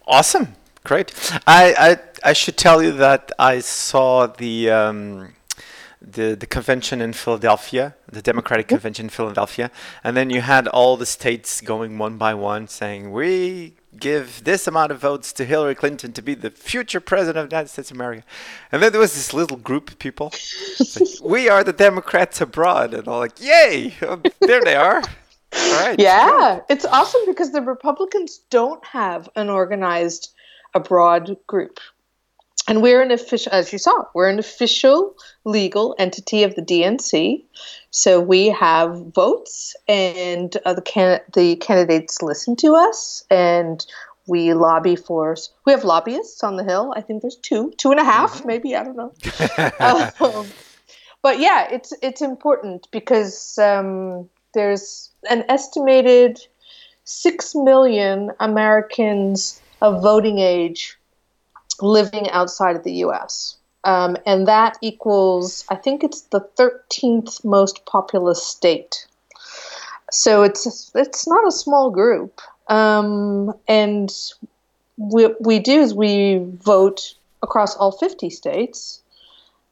Awesome, 0.07 0.55
great. 0.85 1.13
I 1.47 1.99
I, 2.25 2.31
I 2.31 2.33
should 2.33 2.57
tell 2.57 2.83
you 2.83 2.93
that 2.93 3.33
I 3.39 3.61
saw 3.61 4.27
the. 4.27 4.71
Um, 4.71 5.35
the, 6.05 6.35
the 6.35 6.47
convention 6.47 7.01
in 7.01 7.13
Philadelphia, 7.13 7.95
the 8.11 8.21
Democratic 8.21 8.67
Convention 8.67 9.07
in 9.07 9.11
Philadelphia, 9.11 9.71
and 10.03 10.17
then 10.17 10.31
you 10.31 10.41
had 10.41 10.67
all 10.67 10.97
the 10.97 11.07
states 11.07 11.61
going 11.61 11.97
one 11.97 12.19
by 12.19 12.35
one 12.35 12.67
saying, 12.67 13.13
We 13.13 13.75
give 13.99 14.45
this 14.45 14.67
amount 14.67 14.93
of 14.93 15.01
votes 15.01 15.33
to 15.35 15.45
Hillary 15.45 15.75
Clinton 15.75 16.13
to 16.13 16.23
be 16.23 16.35
the 16.35 16.51
future 16.51 17.01
president 17.01 17.45
of 17.45 17.51
the 17.51 17.55
United 17.57 17.69
States 17.69 17.91
of 17.91 17.97
America. 17.97 18.25
And 18.71 18.83
then 18.83 18.93
there 18.93 19.01
was 19.01 19.15
this 19.15 19.35
little 19.35 19.57
group 19.57 19.91
of 19.91 19.99
people, 19.99 20.33
like, 20.79 21.09
we 21.23 21.49
are 21.49 21.63
the 21.63 21.73
Democrats 21.73 22.41
abroad, 22.41 22.95
and 22.95 23.07
all 23.07 23.19
like, 23.19 23.41
Yay! 23.41 23.95
Oh, 24.03 24.21
there 24.41 24.63
they 24.63 24.75
are. 24.75 25.03
All 25.55 25.81
right. 25.85 25.99
Yeah, 25.99 26.61
it's 26.71 26.85
awesome 26.85 27.21
because 27.27 27.53
the 27.53 27.61
Republicans 27.61 28.41
don't 28.51 28.85
have 28.87 29.29
an 29.37 29.51
organized 29.51 30.33
abroad 30.75 31.37
group. 31.47 31.79
And 32.69 32.81
we're 32.81 33.03
an 33.03 33.11
official, 33.11 33.53
as 33.53 33.73
you 33.73 33.79
saw, 33.79 34.05
we're 34.15 34.29
an 34.29 34.39
official 34.39 35.15
legal 35.45 35.97
entity 35.99 36.45
of 36.45 36.55
the 36.55 36.63
DNC. 36.63 37.43
So 37.91 38.21
we 38.21 38.49
have 38.49 39.13
votes, 39.15 39.75
and 39.89 40.57
uh, 40.65 40.75
the 40.75 40.83
can- 40.83 41.21
the 41.33 41.57
candidates 41.57 42.23
listen 42.23 42.55
to 42.57 42.75
us, 42.75 43.25
and 43.31 43.85
we 44.27 44.55
lobby 44.55 44.97
for. 44.97 45.37
We 45.67 45.73
have 45.73 45.85
lobbyists 45.85 46.45
on 46.45 46.57
the 46.57 46.65
Hill. 46.65 46.93
I 46.97 47.01
think 47.01 47.23
there's 47.23 47.37
two, 47.37 47.73
two 47.79 47.91
and 47.91 47.99
a 47.99 48.05
half, 48.05 48.45
maybe. 48.45 48.77
I 48.77 48.85
don't 48.85 48.97
know. 48.97 49.13
um, 50.21 50.47
but 51.23 51.41
yeah, 51.41 51.69
it's 51.71 51.93
it's 52.03 52.23
important 52.23 52.89
because 52.91 53.59
um, 53.59 54.29
there's 54.55 55.11
an 55.29 55.45
estimated 55.49 56.41
six 57.05 57.55
million 57.55 58.31
Americans 58.39 59.61
of 59.81 60.03
voting 60.03 60.39
age 60.39 60.97
living 61.83 62.31
outside 62.31 62.77
of 62.77 62.85
the 62.85 62.93
US. 63.05 63.57
Um, 63.85 64.17
and 64.27 64.47
that 64.47 64.79
equals, 64.81 65.65
I 65.69 65.75
think 65.75 66.05
it's 66.05 66.23
the 66.23 66.41
13th 66.59 67.45
most 67.45 67.85
populous 67.87 68.43
state. 68.43 69.07
So 70.11 70.43
it's 70.43 70.93
it's 70.95 71.27
not 71.27 71.47
a 71.47 71.53
small 71.53 71.91
group. 71.91 72.41
Um, 72.69 73.55
and 73.67 74.13
what 74.97 75.37
we 75.45 75.59
do 75.59 75.81
is 75.81 75.95
we 75.95 76.45
vote 76.63 77.15
across 77.43 77.75
all 77.77 77.93
50 77.93 78.31
states. 78.31 79.03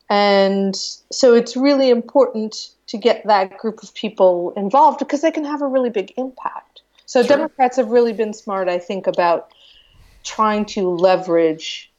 And 0.08 0.74
so 1.12 1.34
it's 1.34 1.56
really 1.56 1.90
important 1.90 2.70
to 2.88 2.98
get 2.98 3.24
that 3.26 3.58
group 3.58 3.82
of 3.82 3.94
people 3.94 4.52
involved 4.56 4.98
because 4.98 5.20
they 5.20 5.30
can 5.30 5.44
have 5.44 5.62
a 5.62 5.66
really 5.66 5.90
big 5.90 6.12
impact. 6.16 6.82
So 7.06 7.22
Sure. 7.22 7.36
Democrats 7.36 7.76
have 7.76 7.88
really 7.88 8.12
been 8.12 8.32
smart, 8.32 8.68
I 8.68 8.78
think, 8.78 9.06
about 9.06 9.52
trying 10.24 10.64
to 10.66 10.88
leverage 10.88 11.89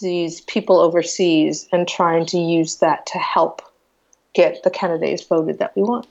these 0.00 0.40
people 0.42 0.80
overseas 0.80 1.68
and 1.72 1.86
trying 1.86 2.26
to 2.26 2.38
use 2.38 2.76
that 2.76 3.06
to 3.06 3.18
help 3.18 3.62
get 4.34 4.62
the 4.62 4.70
candidates 4.70 5.24
voted 5.24 5.58
that 5.58 5.74
we 5.76 5.82
want. 5.82 6.06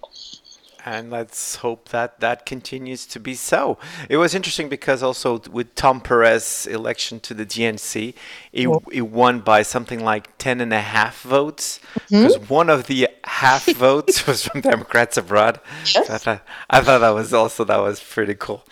And 0.85 1.09
let's 1.09 1.57
hope 1.57 1.89
that 1.89 2.19
that 2.19 2.45
continues 2.45 3.05
to 3.07 3.19
be 3.19 3.35
so. 3.35 3.77
It 4.09 4.17
was 4.17 4.35
interesting 4.35 4.67
because 4.67 5.01
also 5.01 5.39
with 5.49 5.75
Tom 5.75 6.01
Perez's 6.01 6.67
election 6.67 7.21
to 7.21 7.33
the 7.33 7.45
DNC, 7.45 8.13
it, 8.51 8.67
it 8.91 9.01
won 9.01 9.39
by 9.39 9.61
something 9.61 10.03
like 10.03 10.37
10 10.39 10.59
and 10.59 10.73
a 10.73 10.81
half 10.81 11.21
votes. 11.21 11.79
Because 12.09 12.37
one 12.49 12.69
of 12.69 12.87
the 12.87 13.07
half 13.23 13.65
votes 13.75 14.27
was 14.27 14.45
from 14.45 14.59
Democrats 14.59 15.15
abroad. 15.15 15.61
So 15.85 16.01
I, 16.01 16.17
thought, 16.17 16.41
I 16.69 16.81
thought 16.81 16.99
that 16.99 17.11
was 17.11 17.33
also, 17.33 17.63
that 17.63 17.77
was 17.77 18.01
pretty 18.01 18.35
cool. 18.35 18.65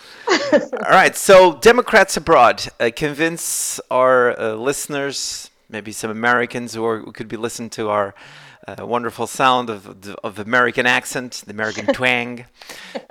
All 0.52 0.92
right, 0.92 1.16
so 1.16 1.56
Democrats 1.60 2.18
abroad, 2.18 2.68
uh, 2.80 2.90
convince 2.94 3.80
our 3.90 4.38
uh, 4.38 4.54
listeners, 4.56 5.50
maybe 5.70 5.94
some 5.94 6.12
Americans 6.12 6.74
who, 6.74 6.84
are, 6.86 7.00
who 7.00 7.14
could 7.14 7.30
be 7.30 7.38
listening 7.38 7.70
to 7.72 7.88
our 7.90 8.14
uh, 8.68 8.86
wonderful 8.86 9.28
sound 9.28 9.70
of, 9.70 10.16
of 10.24 10.40
American 10.40 10.86
accent, 10.86 11.44
the 11.46 11.52
American 11.52 11.86
twang. 11.94 12.46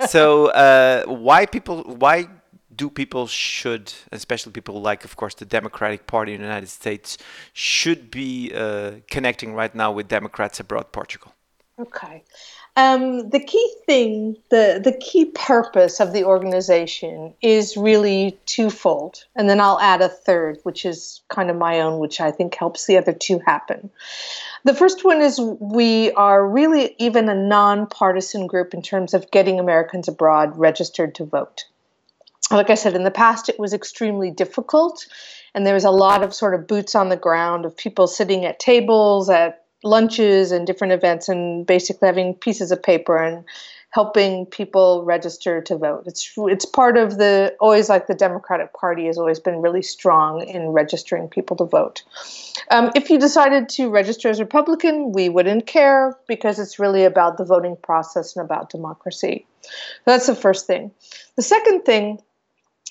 So, 0.07 0.47
uh, 0.47 1.05
why 1.05 1.45
people? 1.45 1.83
Why 1.83 2.27
do 2.75 2.89
people 2.89 3.27
should, 3.27 3.93
especially 4.11 4.51
people 4.53 4.81
like, 4.81 5.03
of 5.05 5.15
course, 5.15 5.35
the 5.35 5.45
Democratic 5.45 6.07
Party 6.07 6.33
in 6.33 6.39
the 6.39 6.47
United 6.47 6.69
States, 6.69 7.17
should 7.53 8.09
be 8.09 8.51
uh, 8.55 8.91
connecting 9.09 9.53
right 9.53 9.73
now 9.75 9.91
with 9.91 10.07
Democrats 10.07 10.59
abroad, 10.59 10.91
Portugal? 10.91 11.33
Okay. 11.79 12.23
Um, 12.77 13.29
the 13.29 13.39
key 13.39 13.75
thing, 13.85 14.37
the, 14.49 14.79
the 14.81 14.93
key 14.93 15.25
purpose 15.25 15.99
of 15.99 16.13
the 16.13 16.23
organization 16.23 17.33
is 17.41 17.75
really 17.75 18.39
twofold. 18.45 19.25
And 19.35 19.49
then 19.49 19.59
I'll 19.59 19.79
add 19.79 20.01
a 20.01 20.07
third, 20.07 20.59
which 20.63 20.85
is 20.85 21.21
kind 21.27 21.49
of 21.49 21.57
my 21.57 21.81
own, 21.81 21.99
which 21.99 22.21
I 22.21 22.31
think 22.31 22.55
helps 22.55 22.85
the 22.85 22.97
other 22.97 23.13
two 23.13 23.39
happen. 23.45 23.89
The 24.63 24.75
first 24.75 25.03
one 25.03 25.21
is 25.21 25.39
we 25.39 26.11
are 26.11 26.47
really 26.47 26.95
even 26.99 27.29
a 27.29 27.35
nonpartisan 27.35 28.45
group 28.45 28.73
in 28.73 28.81
terms 28.81 29.13
of 29.13 29.31
getting 29.31 29.59
Americans 29.59 30.07
abroad 30.07 30.57
registered 30.57 31.15
to 31.15 31.25
vote. 31.25 31.65
Like 32.51 32.69
I 32.69 32.75
said, 32.75 32.95
in 32.95 33.03
the 33.03 33.11
past, 33.11 33.49
it 33.49 33.59
was 33.59 33.73
extremely 33.73 34.29
difficult, 34.29 35.07
and 35.55 35.65
there 35.65 35.73
was 35.73 35.85
a 35.85 35.91
lot 35.91 36.21
of 36.23 36.33
sort 36.33 36.53
of 36.53 36.67
boots 36.67 36.95
on 36.95 37.09
the 37.09 37.15
ground 37.15 37.65
of 37.65 37.75
people 37.75 38.07
sitting 38.07 38.45
at 38.45 38.59
tables, 38.59 39.29
at 39.29 39.65
lunches, 39.83 40.51
and 40.51 40.67
different 40.67 40.93
events, 40.93 41.27
and 41.27 41.65
basically 41.65 42.07
having 42.07 42.35
pieces 42.35 42.71
of 42.71 42.83
paper 42.83 43.17
and 43.17 43.45
helping 43.91 44.45
people 44.45 45.03
register 45.03 45.61
to 45.61 45.77
vote. 45.77 46.03
It's 46.07 46.33
it's 46.37 46.65
part 46.65 46.97
of 46.97 47.17
the 47.17 47.55
always 47.59 47.89
like 47.89 48.07
the 48.07 48.15
Democratic 48.15 48.73
Party 48.73 49.05
has 49.05 49.17
always 49.17 49.39
been 49.39 49.61
really 49.61 49.81
strong 49.81 50.41
in 50.47 50.69
registering 50.69 51.27
people 51.27 51.57
to 51.57 51.65
vote. 51.65 52.03
Um, 52.71 52.91
if 52.95 53.09
you 53.09 53.19
decided 53.19 53.67
to 53.69 53.89
register 53.89 54.29
as 54.29 54.39
Republican, 54.39 55.11
we 55.11 55.27
wouldn't 55.27 55.67
care 55.67 56.17
because 56.27 56.57
it's 56.57 56.79
really 56.79 57.03
about 57.03 57.37
the 57.37 57.45
voting 57.45 57.75
process 57.75 58.35
and 58.35 58.45
about 58.45 58.69
democracy. 58.69 59.45
That's 60.05 60.27
the 60.27 60.35
first 60.35 60.67
thing. 60.67 60.91
The 61.35 61.43
second 61.43 61.83
thing 61.83 62.21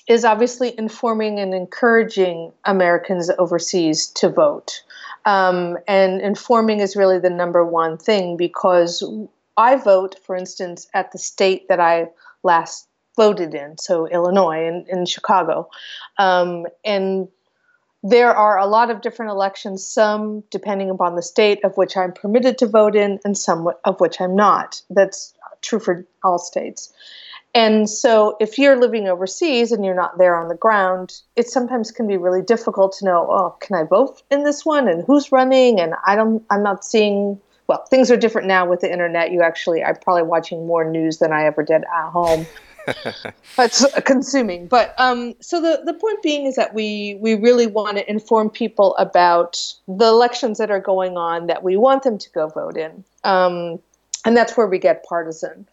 is 0.07 0.23
obviously 0.23 0.77
informing 0.77 1.39
and 1.39 1.53
encouraging 1.53 2.51
Americans 2.65 3.31
overseas 3.39 4.07
to 4.07 4.29
vote. 4.29 4.83
Um, 5.25 5.77
and 5.87 6.21
informing 6.21 6.79
is 6.79 6.95
really 6.95 7.19
the 7.19 7.29
number 7.29 7.63
one 7.65 7.97
thing 7.97 8.37
because 8.37 9.03
I 9.61 9.75
vote, 9.75 10.15
for 10.25 10.35
instance, 10.35 10.87
at 10.93 11.11
the 11.11 11.19
state 11.19 11.67
that 11.69 11.79
I 11.79 12.07
last 12.43 12.87
voted 13.15 13.53
in, 13.53 13.77
so 13.77 14.07
Illinois 14.07 14.67
and 14.67 14.87
in, 14.87 14.99
in 14.99 15.05
Chicago. 15.05 15.69
Um, 16.17 16.65
and 16.83 17.27
there 18.03 18.33
are 18.35 18.57
a 18.57 18.65
lot 18.65 18.89
of 18.89 19.01
different 19.01 19.31
elections, 19.31 19.85
some 19.85 20.43
depending 20.49 20.89
upon 20.89 21.15
the 21.15 21.21
state 21.21 21.63
of 21.63 21.77
which 21.77 21.95
I'm 21.95 22.13
permitted 22.13 22.57
to 22.59 22.67
vote 22.67 22.95
in, 22.95 23.19
and 23.23 23.37
some 23.37 23.69
of 23.85 23.99
which 23.99 24.19
I'm 24.19 24.35
not. 24.35 24.81
That's 24.89 25.33
true 25.61 25.79
for 25.79 26.05
all 26.23 26.39
states. 26.39 26.91
And 27.53 27.89
so, 27.89 28.37
if 28.39 28.57
you're 28.57 28.79
living 28.79 29.07
overseas 29.07 29.71
and 29.71 29.83
you're 29.85 29.93
not 29.93 30.17
there 30.17 30.35
on 30.35 30.47
the 30.47 30.55
ground, 30.55 31.21
it 31.35 31.47
sometimes 31.49 31.91
can 31.91 32.07
be 32.07 32.17
really 32.17 32.41
difficult 32.41 32.93
to 32.93 33.05
know, 33.05 33.27
oh, 33.29 33.57
can 33.59 33.75
I 33.75 33.83
vote 33.83 34.23
in 34.31 34.43
this 34.43 34.65
one, 34.65 34.87
and 34.87 35.03
who's 35.05 35.31
running? 35.31 35.79
And 35.79 35.93
I 36.07 36.15
don't, 36.15 36.43
I'm 36.49 36.63
not 36.63 36.85
seeing. 36.85 37.39
Well, 37.67 37.85
things 37.89 38.11
are 38.11 38.17
different 38.17 38.47
now 38.47 38.69
with 38.69 38.81
the 38.81 38.91
internet. 38.91 39.31
You 39.31 39.41
actually, 39.41 39.83
I'm 39.83 39.95
probably 39.95 40.23
watching 40.23 40.67
more 40.67 40.89
news 40.89 41.19
than 41.19 41.31
I 41.31 41.45
ever 41.45 41.63
did 41.63 41.83
at 41.83 42.09
home. 42.09 42.45
That's 43.55 43.85
consuming. 44.01 44.67
But 44.67 44.93
um, 44.97 45.35
so 45.39 45.61
the, 45.61 45.81
the 45.85 45.93
point 45.93 46.21
being 46.21 46.45
is 46.45 46.55
that 46.55 46.73
we 46.73 47.17
we 47.21 47.35
really 47.35 47.67
want 47.67 47.97
to 47.97 48.09
inform 48.09 48.49
people 48.49 48.95
about 48.97 49.61
the 49.87 50.07
elections 50.07 50.57
that 50.57 50.71
are 50.71 50.79
going 50.79 51.17
on 51.17 51.47
that 51.47 51.63
we 51.63 51.77
want 51.77 52.03
them 52.03 52.17
to 52.17 52.29
go 52.31 52.47
vote 52.47 52.77
in, 52.77 53.03
um, 53.23 53.79
and 54.25 54.35
that's 54.35 54.57
where 54.57 54.67
we 54.67 54.79
get 54.79 55.03
partisan. 55.03 55.67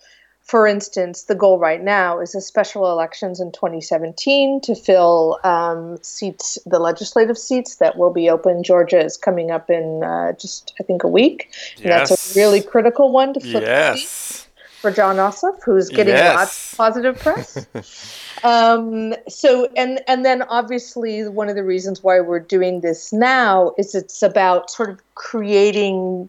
For 0.49 0.67
instance, 0.67 1.25
the 1.25 1.35
goal 1.35 1.59
right 1.59 1.83
now 1.83 2.21
is 2.21 2.35
a 2.35 2.41
special 2.41 2.91
elections 2.91 3.39
in 3.39 3.53
2017 3.53 4.63
to 4.63 4.75
fill 4.75 5.39
um, 5.45 5.99
seats, 6.01 6.59
the 6.65 6.79
legislative 6.79 7.37
seats 7.37 7.77
that 7.77 7.99
will 7.99 8.13
be 8.13 8.31
open. 8.31 8.63
Georgia 8.63 9.05
is 9.05 9.19
coming 9.19 9.51
up 9.51 9.69
in 9.69 10.03
uh, 10.03 10.33
just, 10.33 10.73
I 10.81 10.85
think, 10.85 11.05
a 11.05 11.09
week. 11.09 11.51
And 11.77 11.87
yes. 11.87 12.09
that's 12.09 12.35
a 12.35 12.41
really 12.41 12.63
critical 12.63 13.13
one 13.13 13.35
to 13.35 13.41
fill. 13.41 13.61
Yes 13.61 14.47
for 14.81 14.93
Jon 14.93 15.17
Ossoff, 15.17 15.61
who's 15.65 15.89
getting 15.89 16.15
yes. 16.15 16.37
lots 16.37 16.73
of 16.73 16.77
positive 16.79 17.19
press. 17.19 17.67
um, 18.45 19.13
so, 19.29 19.69
and 19.77 20.01
and 20.07 20.25
then 20.25 20.43
obviously 20.43 21.29
one 21.29 21.49
of 21.49 21.57
the 21.57 21.65
reasons 21.65 22.03
why 22.03 22.21
we're 22.21 22.39
doing 22.39 22.81
this 22.81 23.13
now 23.13 23.75
is 23.77 23.97
it's 23.97 24.23
about 24.23 24.71
sort 24.71 24.89
of 24.89 25.01
creating 25.17 26.29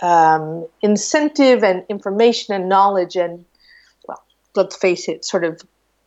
um, 0.00 0.66
incentive 0.82 1.64
and 1.64 1.84
information 1.88 2.54
and 2.54 2.68
knowledge 2.68 3.16
and 3.16 3.44
let's 4.58 4.76
face 4.76 5.08
it, 5.08 5.24
sort 5.24 5.44
of 5.44 5.62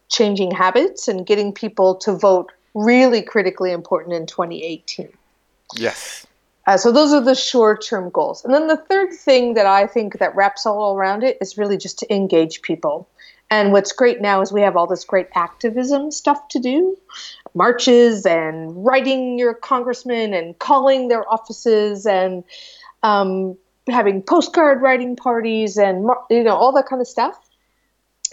changing 0.09 0.51
habits 0.51 1.07
and 1.07 1.25
getting 1.25 1.51
people 1.51 1.95
to 1.95 2.13
vote 2.15 2.51
really 2.75 3.21
critically 3.21 3.71
important 3.71 4.13
in 4.13 4.27
2018. 4.27 5.09
Yes. 5.75 6.27
Uh, 6.67 6.77
so 6.77 6.91
those 6.91 7.11
are 7.11 7.21
the 7.21 7.33
short-term 7.33 8.09
goals. 8.11 8.45
And 8.45 8.53
then 8.53 8.67
the 8.67 8.77
third 8.77 9.11
thing 9.13 9.55
that 9.55 9.65
I 9.65 9.87
think 9.87 10.19
that 10.19 10.35
wraps 10.35 10.65
all 10.65 10.95
around 10.95 11.23
it 11.23 11.37
is 11.41 11.57
really 11.57 11.77
just 11.77 11.97
to 11.99 12.13
engage 12.13 12.61
people. 12.61 13.09
And 13.49 13.73
what's 13.73 13.91
great 13.91 14.21
now 14.21 14.41
is 14.41 14.53
we 14.53 14.61
have 14.61 14.77
all 14.77 14.87
this 14.87 15.03
great 15.03 15.27
activism 15.35 16.11
stuff 16.11 16.47
to 16.49 16.59
do, 16.59 16.97
marches 17.53 18.25
and 18.25 18.85
writing 18.85 19.37
your 19.37 19.53
congressman 19.53 20.33
and 20.33 20.57
calling 20.59 21.09
their 21.09 21.29
offices 21.31 22.05
and 22.05 22.45
um, 23.03 23.57
having 23.89 24.21
postcard 24.21 24.81
writing 24.81 25.17
parties 25.17 25.77
and 25.77 26.09
you 26.29 26.43
know 26.43 26.55
all 26.55 26.71
that 26.71 26.85
kind 26.85 27.01
of 27.01 27.07
stuff. 27.07 27.40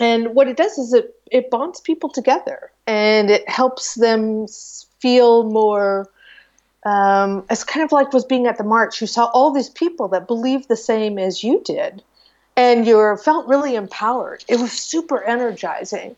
And 0.00 0.34
what 0.34 0.48
it 0.48 0.56
does 0.56 0.78
is 0.78 0.92
it 0.92 1.14
it 1.30 1.50
bonds 1.50 1.80
people 1.80 2.08
together 2.08 2.70
and 2.86 3.30
it 3.30 3.48
helps 3.48 3.94
them 3.94 4.46
feel 5.00 5.44
more 5.44 6.08
um, 6.84 7.44
it's 7.50 7.64
kind 7.64 7.84
of 7.84 7.92
like 7.92 8.12
was 8.12 8.24
being 8.24 8.46
at 8.46 8.56
the 8.56 8.64
march. 8.64 9.00
You 9.00 9.06
saw 9.06 9.26
all 9.34 9.50
these 9.50 9.68
people 9.68 10.08
that 10.08 10.26
believed 10.26 10.68
the 10.68 10.76
same 10.76 11.18
as 11.18 11.42
you 11.42 11.60
did, 11.64 12.02
and 12.56 12.86
you 12.86 13.16
felt 13.22 13.46
really 13.46 13.74
empowered. 13.74 14.44
It 14.48 14.60
was 14.60 14.72
super 14.72 15.22
energizing, 15.22 16.16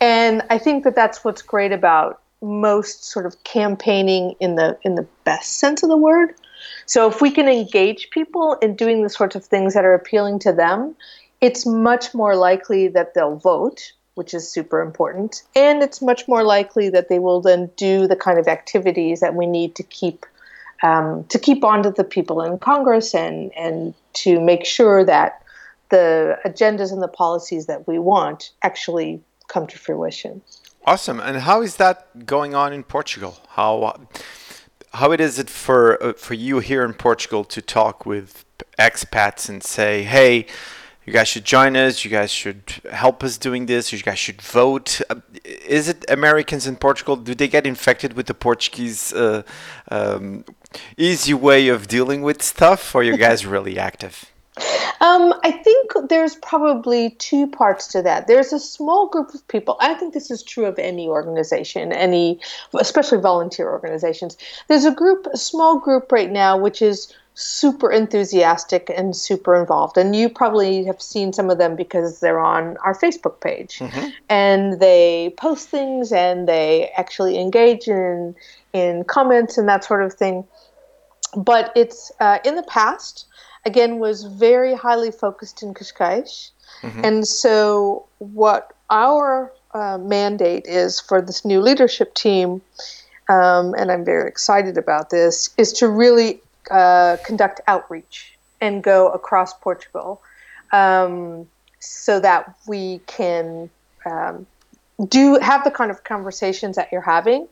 and 0.00 0.42
I 0.50 0.58
think 0.58 0.84
that 0.84 0.94
that's 0.94 1.24
what's 1.24 1.42
great 1.42 1.72
about 1.72 2.20
most 2.42 3.04
sort 3.04 3.26
of 3.26 3.42
campaigning 3.44 4.34
in 4.40 4.56
the 4.56 4.78
in 4.82 4.96
the 4.96 5.06
best 5.24 5.58
sense 5.58 5.82
of 5.82 5.88
the 5.88 5.96
word. 5.96 6.34
So 6.86 7.08
if 7.08 7.20
we 7.20 7.30
can 7.30 7.48
engage 7.48 8.10
people 8.10 8.54
in 8.54 8.74
doing 8.74 9.02
the 9.02 9.08
sorts 9.08 9.36
of 9.36 9.44
things 9.44 9.74
that 9.74 9.84
are 9.84 9.94
appealing 9.94 10.40
to 10.40 10.52
them, 10.52 10.96
it's 11.40 11.66
much 11.66 12.14
more 12.14 12.36
likely 12.36 12.88
that 12.88 13.14
they'll 13.14 13.36
vote 13.36 13.92
which 14.20 14.34
is 14.34 14.46
super 14.46 14.82
important. 14.82 15.44
And 15.56 15.82
it's 15.82 16.02
much 16.02 16.28
more 16.28 16.42
likely 16.42 16.90
that 16.90 17.08
they 17.08 17.18
will 17.18 17.40
then 17.40 17.70
do 17.76 18.06
the 18.06 18.16
kind 18.16 18.38
of 18.38 18.48
activities 18.48 19.20
that 19.20 19.34
we 19.34 19.46
need 19.46 19.74
to 19.76 19.82
keep 19.82 20.26
um, 20.82 21.24
to 21.24 21.38
keep 21.38 21.64
on 21.64 21.82
to 21.82 21.90
the 21.90 22.04
people 22.04 22.42
in 22.42 22.58
Congress 22.58 23.14
and 23.14 23.50
and 23.56 23.94
to 24.14 24.38
make 24.38 24.64
sure 24.64 25.04
that 25.04 25.42
the 25.90 26.38
agendas 26.44 26.92
and 26.92 27.02
the 27.02 27.08
policies 27.08 27.64
that 27.64 27.88
we 27.88 27.98
want 27.98 28.50
actually 28.62 29.22
come 29.48 29.66
to 29.68 29.78
fruition. 29.78 30.42
Awesome. 30.84 31.18
And 31.20 31.38
how 31.38 31.62
is 31.62 31.76
that 31.76 32.26
going 32.26 32.54
on 32.54 32.74
in 32.74 32.82
Portugal? 32.82 33.38
How 33.50 34.00
how 34.92 35.12
it 35.12 35.20
is 35.20 35.38
it 35.38 35.48
for 35.48 36.02
uh, 36.02 36.12
for 36.12 36.34
you 36.34 36.58
here 36.58 36.84
in 36.84 36.94
Portugal 36.94 37.44
to 37.44 37.62
talk 37.62 38.04
with 38.04 38.44
expats 38.78 39.48
and 39.48 39.62
say, 39.62 40.02
hey 40.02 40.46
you 41.06 41.12
guys 41.12 41.28
should 41.28 41.44
join 41.44 41.76
us. 41.76 42.04
You 42.04 42.10
guys 42.10 42.30
should 42.30 42.62
help 42.90 43.24
us 43.24 43.38
doing 43.38 43.66
this. 43.66 43.92
You 43.92 44.00
guys 44.02 44.18
should 44.18 44.42
vote. 44.42 45.00
Uh, 45.08 45.16
is 45.44 45.88
it 45.88 46.04
Americans 46.08 46.66
in 46.66 46.76
Portugal? 46.76 47.16
Do 47.16 47.34
they 47.34 47.48
get 47.48 47.66
infected 47.66 48.12
with 48.12 48.26
the 48.26 48.34
Portuguese 48.34 49.12
uh, 49.12 49.42
um, 49.90 50.44
easy 50.96 51.34
way 51.34 51.68
of 51.68 51.88
dealing 51.88 52.22
with 52.22 52.42
stuff, 52.42 52.94
or 52.94 53.00
are 53.00 53.04
you 53.04 53.16
guys 53.16 53.46
really 53.54 53.78
active? 53.78 54.30
Um, 55.00 55.32
I 55.42 55.52
think 55.52 55.92
there's 56.08 56.34
probably 56.36 57.10
two 57.10 57.46
parts 57.46 57.86
to 57.88 58.02
that. 58.02 58.26
There's 58.26 58.52
a 58.52 58.58
small 58.58 59.08
group 59.08 59.32
of 59.32 59.46
people. 59.48 59.76
I 59.80 59.94
think 59.94 60.12
this 60.12 60.30
is 60.30 60.42
true 60.42 60.66
of 60.66 60.78
any 60.78 61.08
organization, 61.08 61.92
any, 61.92 62.40
especially 62.78 63.18
volunteer 63.18 63.70
organizations. 63.70 64.36
There's 64.68 64.84
a 64.84 64.90
group, 64.90 65.26
a 65.32 65.38
small 65.38 65.78
group 65.78 66.12
right 66.12 66.30
now, 66.30 66.58
which 66.58 66.82
is 66.82 67.14
super 67.34 67.90
enthusiastic 67.90 68.90
and 68.94 69.16
super 69.16 69.54
involved. 69.54 69.96
And 69.96 70.14
you 70.14 70.28
probably 70.28 70.84
have 70.84 71.00
seen 71.00 71.32
some 71.32 71.50
of 71.50 71.58
them 71.58 71.76
because 71.76 72.20
they're 72.20 72.40
on 72.40 72.76
our 72.78 72.94
Facebook 72.94 73.40
page. 73.40 73.78
Mm-hmm. 73.78 74.08
And 74.28 74.80
they 74.80 75.34
post 75.36 75.68
things 75.68 76.12
and 76.12 76.48
they 76.48 76.90
actually 76.96 77.38
engage 77.38 77.88
in 77.88 78.34
in 78.72 79.04
comments 79.04 79.58
and 79.58 79.68
that 79.68 79.84
sort 79.84 80.02
of 80.02 80.12
thing. 80.12 80.44
But 81.36 81.72
it's 81.76 82.12
uh, 82.20 82.38
in 82.44 82.56
the 82.56 82.62
past, 82.64 83.26
again, 83.64 83.98
was 83.98 84.24
very 84.24 84.74
highly 84.74 85.10
focused 85.10 85.62
in 85.62 85.74
Cascais. 85.74 86.50
Mm-hmm. 86.82 87.04
And 87.04 87.28
so, 87.28 88.06
what 88.18 88.72
our 88.90 89.52
uh, 89.72 89.98
mandate 89.98 90.66
is 90.66 91.00
for 91.00 91.20
this 91.22 91.44
new 91.44 91.60
leadership 91.60 92.14
team, 92.14 92.62
um, 93.28 93.74
and 93.74 93.92
I'm 93.92 94.04
very 94.04 94.28
excited 94.28 94.76
about 94.76 95.10
this, 95.10 95.50
is 95.56 95.72
to 95.74 95.88
really 95.88 96.40
uh, 96.70 97.16
conduct 97.24 97.60
outreach 97.66 98.38
and 98.60 98.82
go 98.82 99.08
across 99.08 99.54
Portugal 99.54 100.20
um, 100.72 101.48
so 101.78 102.20
that 102.20 102.54
we 102.66 103.00
can 103.06 103.70
um, 104.06 104.46
do 105.08 105.38
have 105.40 105.64
the 105.64 105.70
kind 105.70 105.90
of 105.90 106.04
conversations 106.04 106.76
that 106.76 106.88
you're 106.92 107.00
having, 107.00 107.48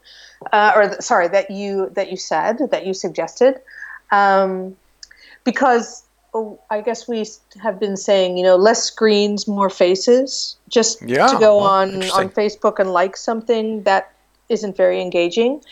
uh, 0.52 0.72
or 0.74 0.88
th- 0.88 1.00
sorry, 1.00 1.28
that 1.28 1.50
you 1.50 1.90
that 1.94 2.10
you 2.10 2.16
said 2.16 2.58
that 2.70 2.86
you 2.86 2.94
suggested, 2.94 3.60
um, 4.10 4.76
because 5.44 6.04
oh, 6.34 6.60
I 6.70 6.80
guess 6.82 7.08
we 7.08 7.26
have 7.62 7.80
been 7.80 7.96
saying 7.96 8.36
you 8.36 8.44
know 8.44 8.56
less 8.56 8.84
screens, 8.84 9.48
more 9.48 9.70
faces. 9.70 10.56
Just 10.68 11.02
yeah, 11.02 11.26
to 11.28 11.38
go 11.38 11.58
on 11.58 12.02
on 12.10 12.28
Facebook 12.28 12.78
and 12.78 12.92
like 12.92 13.16
something 13.16 13.82
that 13.84 14.12
isn't 14.48 14.76
very 14.76 15.00
engaging. 15.00 15.62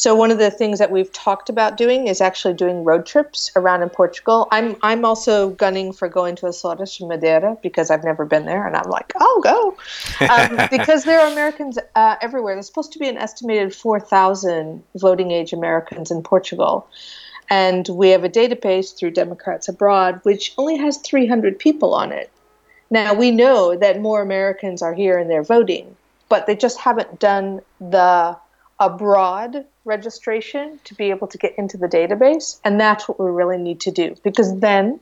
So 0.00 0.14
one 0.14 0.30
of 0.30 0.38
the 0.38 0.50
things 0.50 0.78
that 0.78 0.90
we've 0.90 1.12
talked 1.12 1.50
about 1.50 1.76
doing 1.76 2.06
is 2.06 2.22
actually 2.22 2.54
doing 2.54 2.84
road 2.84 3.04
trips 3.04 3.50
around 3.54 3.82
in 3.82 3.90
Portugal. 3.90 4.48
I'm 4.50 4.74
I'm 4.80 5.04
also 5.04 5.50
gunning 5.50 5.92
for 5.92 6.08
going 6.08 6.36
to 6.36 6.46
Açores 6.46 7.00
and 7.00 7.08
Madeira 7.10 7.58
because 7.62 7.90
I've 7.90 8.02
never 8.02 8.24
been 8.24 8.46
there, 8.46 8.66
and 8.66 8.74
I'm 8.74 8.88
like, 8.88 9.12
I'll 9.20 9.40
go 9.42 9.76
um, 10.30 10.58
because 10.70 11.04
there 11.04 11.20
are 11.20 11.30
Americans 11.30 11.78
uh, 11.94 12.16
everywhere. 12.22 12.54
There's 12.54 12.66
supposed 12.66 12.92
to 12.92 12.98
be 12.98 13.10
an 13.10 13.18
estimated 13.18 13.74
4,000 13.74 14.82
voting 14.94 15.32
age 15.32 15.52
Americans 15.52 16.10
in 16.10 16.22
Portugal. 16.22 16.88
And 17.50 17.86
we 17.90 18.08
have 18.08 18.24
a 18.24 18.30
database 18.30 18.96
through 18.96 19.10
Democrats 19.10 19.68
Abroad, 19.68 20.20
which 20.22 20.54
only 20.56 20.78
has 20.78 20.96
300 20.96 21.58
people 21.58 21.92
on 21.92 22.10
it. 22.10 22.30
Now, 22.88 23.12
we 23.12 23.30
know 23.32 23.76
that 23.76 24.00
more 24.00 24.22
Americans 24.22 24.80
are 24.80 24.94
here 24.94 25.18
and 25.18 25.28
they're 25.28 25.42
voting, 25.42 25.94
but 26.30 26.46
they 26.46 26.56
just 26.56 26.78
haven't 26.78 27.18
done 27.18 27.60
the 27.80 28.38
abroad 28.80 29.66
registration 29.90 30.80
to 30.84 30.94
be 30.94 31.10
able 31.10 31.26
to 31.26 31.36
get 31.36 31.52
into 31.58 31.76
the 31.76 31.88
database. 31.88 32.58
And 32.64 32.80
that's 32.80 33.08
what 33.08 33.20
we 33.20 33.28
really 33.30 33.58
need 33.58 33.80
to 33.80 33.90
do 33.90 34.16
because 34.22 34.58
then 34.60 35.00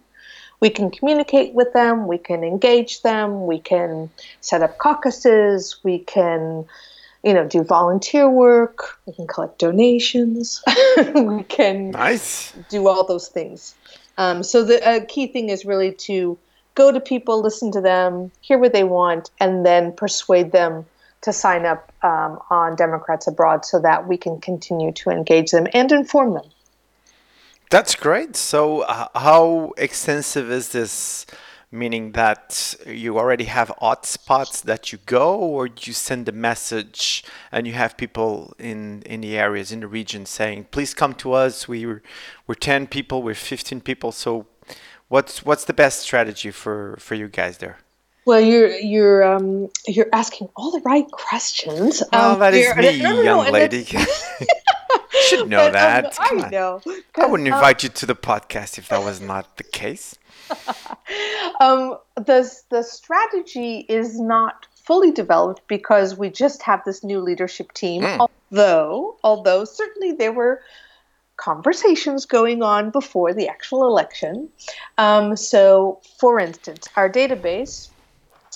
we 0.61 0.70
can 0.70 0.90
communicate 0.90 1.55
with 1.55 1.72
them, 1.72 2.09
we 2.09 2.18
can 2.18 2.42
engage 2.42 3.03
them, 3.03 3.46
we 3.46 3.61
can 3.61 4.11
set 4.40 4.62
up 4.62 4.79
caucuses, 4.79 5.79
we 5.85 6.01
can 6.01 6.64
you 7.24 7.35
know, 7.35 7.46
do 7.46 7.62
volunteer 7.64 8.31
work. 8.31 8.98
We 9.07 9.12
can 9.12 9.27
collect 9.27 9.59
donations. 9.59 10.62
we 11.14 11.42
can 11.42 11.90
nice 11.90 12.53
do 12.68 12.88
all 12.88 13.05
those 13.05 13.29
things. 13.29 13.74
Um, 14.16 14.42
so 14.42 14.64
the 14.64 14.79
uh, 14.87 15.01
key 15.09 15.27
thing 15.27 15.48
is 15.48 15.64
really 15.64 15.92
to 16.09 16.38
go 16.74 16.92
to 16.92 17.01
people, 17.01 17.42
listen 17.42 17.72
to 17.72 17.81
them, 17.81 18.31
hear 18.40 18.59
what 18.59 18.72
they 18.72 18.85
want, 18.85 19.31
and 19.40 19.66
then 19.66 19.92
persuade 19.92 20.53
them 20.53 20.87
to 21.22 21.33
sign 21.33 21.66
up 21.66 21.92
um, 22.02 22.38
on 22.50 22.76
Democrats 22.76 23.26
Abroad 23.26 23.64
so 23.64 23.81
that 23.81 24.07
we 24.07 24.16
can 24.16 24.40
continue 24.40 24.92
to 24.92 25.11
engage 25.11 25.50
them 25.50 25.66
and 25.72 25.90
inform 25.90 26.35
them. 26.35 26.44
That's 27.70 27.94
great. 27.94 28.35
So, 28.37 28.81
uh, 28.81 29.09
how 29.14 29.72
extensive 29.76 30.50
is 30.50 30.70
this? 30.70 31.26
Meaning 31.70 32.12
that 32.12 32.74
you 32.87 33.18
already 33.18 33.44
have 33.44 33.70
hotspots 33.83 34.62
that 34.62 34.90
you 34.90 34.98
go, 35.04 35.37
or 35.37 35.66
you 35.66 35.92
send 35.92 36.26
a 36.26 36.33
message 36.33 37.22
and 37.52 37.66
you 37.66 37.74
have 37.74 37.98
people 37.98 38.54
in, 38.59 39.02
in 39.02 39.20
the 39.20 39.37
areas, 39.37 39.70
in 39.70 39.81
the 39.81 39.87
region 39.87 40.24
saying, 40.24 40.68
please 40.70 40.94
come 40.94 41.12
to 41.16 41.35
us. 41.35 41.68
We, 41.68 41.85
we're, 41.85 42.02
we're 42.46 42.54
10 42.54 42.87
people, 42.87 43.22
we're 43.22 43.35
15 43.35 43.83
people. 43.83 44.12
So, 44.12 44.46
what's, 45.09 45.44
what's 45.44 45.66
the 45.66 45.74
best 45.74 46.00
strategy 46.00 46.50
for, 46.50 46.96
for 47.00 47.14
you 47.16 47.28
guys 47.28 47.59
there? 47.59 47.76
Well, 48.28 48.42
you're 48.42 48.68
you're 48.76 49.24
um, 49.24 49.70
you're 49.86 50.10
asking 50.12 50.50
all 50.54 50.70
the 50.70 50.80
right 50.80 51.10
questions. 51.10 52.02
Oh, 52.12 52.32
um, 52.32 52.40
that 52.40 52.52
is 52.52 52.76
me, 52.76 53.00
no, 53.00 53.14
no, 53.14 53.16
no, 53.16 53.22
young 53.22 53.46
and 53.46 53.54
lady. 53.54 53.84
Should 55.28 55.48
know 55.48 55.56
but, 55.56 55.66
um, 55.68 55.72
that. 55.72 56.14
Come 56.14 56.40
I 56.40 56.44
on. 56.44 56.50
know. 56.50 56.82
I 57.16 57.24
wouldn't 57.24 57.48
um, 57.48 57.54
invite 57.54 57.84
you 57.84 57.88
to 57.88 58.04
the 58.04 58.14
podcast 58.14 58.76
if 58.76 58.88
that 58.88 59.02
was 59.02 59.22
not 59.22 59.56
the 59.56 59.64
case. 59.64 60.14
um, 61.60 61.96
the 62.16 62.54
the 62.68 62.82
strategy 62.82 63.86
is 63.88 64.20
not 64.20 64.66
fully 64.74 65.10
developed 65.10 65.66
because 65.66 66.18
we 66.18 66.28
just 66.28 66.60
have 66.60 66.84
this 66.84 67.02
new 67.02 67.20
leadership 67.20 67.72
team. 67.72 68.02
Mm. 68.02 68.28
Although, 68.52 69.16
although 69.24 69.64
certainly 69.64 70.12
there 70.12 70.32
were 70.32 70.60
conversations 71.38 72.26
going 72.26 72.62
on 72.62 72.90
before 72.90 73.32
the 73.32 73.48
actual 73.48 73.86
election. 73.86 74.50
Um, 74.98 75.34
so, 75.34 76.02
for 76.18 76.38
instance, 76.38 76.90
our 76.94 77.08
database. 77.08 77.88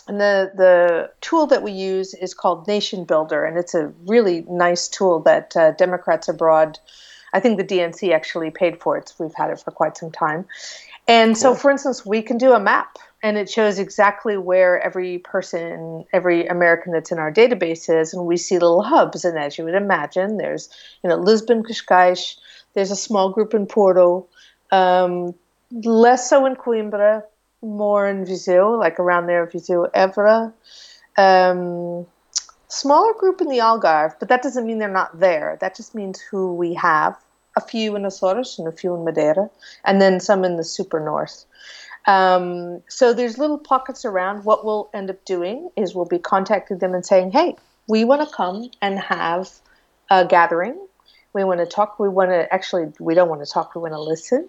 And 0.08 0.20
the, 0.20 0.50
the 0.54 1.10
tool 1.20 1.46
that 1.46 1.62
we 1.62 1.72
use 1.72 2.14
is 2.14 2.34
called 2.34 2.66
Nation 2.66 3.04
Builder, 3.04 3.44
and 3.44 3.56
it's 3.56 3.74
a 3.74 3.92
really 4.06 4.44
nice 4.48 4.88
tool 4.88 5.20
that 5.20 5.56
uh, 5.56 5.72
Democrats 5.72 6.28
abroad, 6.28 6.78
I 7.32 7.40
think 7.40 7.56
the 7.56 7.64
DNC 7.64 8.12
actually 8.12 8.50
paid 8.50 8.80
for 8.80 8.96
it. 8.96 9.08
So 9.08 9.24
we've 9.24 9.34
had 9.34 9.50
it 9.50 9.60
for 9.60 9.70
quite 9.70 9.96
some 9.96 10.10
time. 10.10 10.44
And 11.08 11.36
so, 11.36 11.54
for 11.54 11.70
instance, 11.70 12.06
we 12.06 12.22
can 12.22 12.38
do 12.38 12.52
a 12.52 12.60
map 12.60 12.98
and 13.22 13.36
it 13.36 13.48
shows 13.48 13.78
exactly 13.78 14.36
where 14.36 14.80
every 14.80 15.18
person, 15.18 16.04
every 16.12 16.46
American 16.46 16.92
that's 16.92 17.12
in 17.12 17.18
our 17.18 17.32
database 17.32 17.88
is. 17.88 18.12
And 18.12 18.26
we 18.26 18.36
see 18.36 18.54
little 18.54 18.82
hubs. 18.82 19.24
And 19.24 19.38
as 19.38 19.58
you 19.58 19.64
would 19.64 19.74
imagine, 19.74 20.38
there's, 20.38 20.68
you 21.02 21.10
know, 21.10 21.16
Lisbon, 21.16 21.62
Cascais, 21.62 22.36
there's 22.74 22.90
a 22.90 22.96
small 22.96 23.30
group 23.30 23.54
in 23.54 23.66
Porto, 23.66 24.26
um, 24.70 25.34
less 25.70 26.28
so 26.28 26.46
in 26.46 26.56
Coimbra, 26.56 27.22
more 27.62 28.06
in 28.08 28.24
Viseu, 28.24 28.78
like 28.78 28.98
around 28.98 29.26
there, 29.26 29.46
Viseu, 29.46 29.90
Évora. 29.92 30.52
Um, 31.16 32.06
smaller 32.68 33.12
group 33.14 33.40
in 33.40 33.48
the 33.48 33.58
Algarve, 33.58 34.14
but 34.18 34.28
that 34.28 34.42
doesn't 34.42 34.66
mean 34.66 34.78
they're 34.78 34.88
not 34.88 35.18
there. 35.18 35.58
That 35.60 35.76
just 35.76 35.94
means 35.94 36.20
who 36.20 36.54
we 36.54 36.74
have. 36.74 37.16
A 37.54 37.60
few 37.60 37.94
in 37.96 38.02
Açores 38.04 38.58
and 38.58 38.66
a 38.66 38.72
few 38.72 38.94
in 38.94 39.04
Madeira, 39.04 39.50
and 39.84 40.00
then 40.00 40.20
some 40.20 40.42
in 40.42 40.56
the 40.56 40.64
super 40.64 40.98
north. 40.98 41.44
Um, 42.06 42.82
so 42.88 43.12
there's 43.12 43.36
little 43.36 43.58
pockets 43.58 44.06
around. 44.06 44.46
What 44.46 44.64
we'll 44.64 44.88
end 44.94 45.10
up 45.10 45.22
doing 45.26 45.68
is 45.76 45.94
we'll 45.94 46.06
be 46.06 46.18
contacting 46.18 46.78
them 46.78 46.94
and 46.94 47.04
saying, 47.04 47.32
"Hey, 47.32 47.56
we 47.88 48.04
want 48.04 48.26
to 48.26 48.34
come 48.34 48.70
and 48.80 48.98
have 48.98 49.50
a 50.10 50.24
gathering. 50.24 50.78
We 51.34 51.44
want 51.44 51.60
to 51.60 51.66
talk. 51.66 51.98
We 51.98 52.08
want 52.08 52.30
to 52.30 52.52
actually. 52.52 52.92
We 52.98 53.14
don't 53.14 53.28
want 53.28 53.44
to 53.44 53.50
talk. 53.50 53.74
We 53.74 53.82
want 53.82 53.92
to 53.92 54.00
listen. 54.00 54.48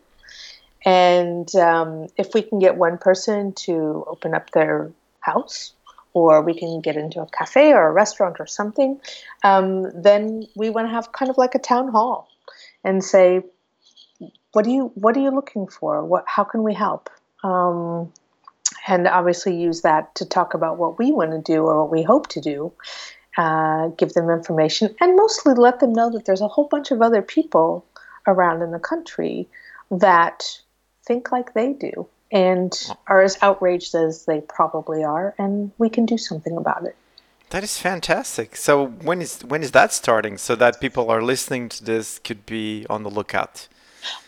And 0.86 1.54
um, 1.56 2.08
if 2.18 2.34
we 2.34 2.42
can 2.42 2.60
get 2.60 2.76
one 2.76 2.98
person 2.98 3.54
to 3.54 4.04
open 4.08 4.34
up 4.34 4.52
their 4.52 4.92
house, 5.22 5.74
or 6.14 6.42
we 6.42 6.54
can 6.54 6.80
get 6.82 6.96
into 6.96 7.22
a 7.22 7.28
cafe 7.28 7.74
or 7.74 7.88
a 7.88 7.92
restaurant 7.92 8.38
or 8.40 8.46
something, 8.46 9.00
um, 9.44 9.90
then 10.00 10.46
we 10.56 10.70
want 10.70 10.88
to 10.88 10.92
have 10.94 11.12
kind 11.12 11.30
of 11.30 11.38
like 11.38 11.56
a 11.56 11.60
town 11.60 11.88
hall 11.88 12.30
and 12.84 13.04
say, 13.04 13.42
what 14.52 14.64
do 14.66 14.72
you 14.72 14.92
what 14.96 15.18
are 15.18 15.22
you 15.22 15.32
looking 15.32 15.68
for? 15.68 16.06
What 16.06 16.26
how 16.28 16.44
can 16.44 16.64
we 16.64 16.74
help? 16.74 17.10
Um, 17.44 18.12
and 18.88 19.08
obviously 19.08 19.56
use 19.60 19.82
that 19.82 20.14
to 20.16 20.26
talk 20.26 20.54
about 20.54 20.78
what 20.78 21.00
we 21.00 21.12
want 21.12 21.32
to 21.32 21.42
do 21.42 21.64
or 21.64 21.84
what 21.84 21.92
we 21.92 22.04
hope 22.04 22.28
to 22.30 22.42
do. 22.42 22.72
Uh, 23.36 23.88
give 23.98 24.14
them 24.14 24.30
information 24.30 24.96
and 25.02 25.16
mostly 25.16 25.56
let 25.56 25.80
them 25.80 25.92
know 25.92 26.12
that 26.12 26.26
there's 26.26 26.42
a 26.42 26.48
whole 26.48 26.68
bunch 26.68 26.92
of 26.92 27.02
other 27.02 27.24
people 27.24 27.84
around 28.28 28.62
in 28.62 28.70
the 28.70 28.78
country 28.78 29.48
that 29.90 30.62
think 31.06 31.32
like 31.32 31.54
they 31.54 31.74
do 31.74 32.08
and 32.32 32.74
are 33.08 33.22
as 33.22 33.38
outraged 33.42 33.94
as 33.94 34.26
they 34.26 34.42
probably 34.42 35.04
are, 35.04 35.36
and 35.38 35.72
we 35.78 35.90
can 35.90 36.06
do 36.06 36.18
something 36.18 36.58
about 36.58 36.84
it. 36.84 36.96
That 37.52 37.64
is 37.64 37.78
fantastic. 37.78 38.56
So 38.56 38.88
when 38.88 39.22
is 39.22 39.42
when 39.46 39.62
is 39.62 39.72
that 39.72 39.94
starting? 39.94 40.40
So 40.40 40.56
that 40.56 40.82
people 40.82 41.12
are 41.12 41.22
listening 41.22 41.70
to 41.70 41.84
this 41.84 42.18
could 42.18 42.46
be 42.48 42.88
on 42.90 43.04
the 43.04 43.12
lookout. 43.12 43.68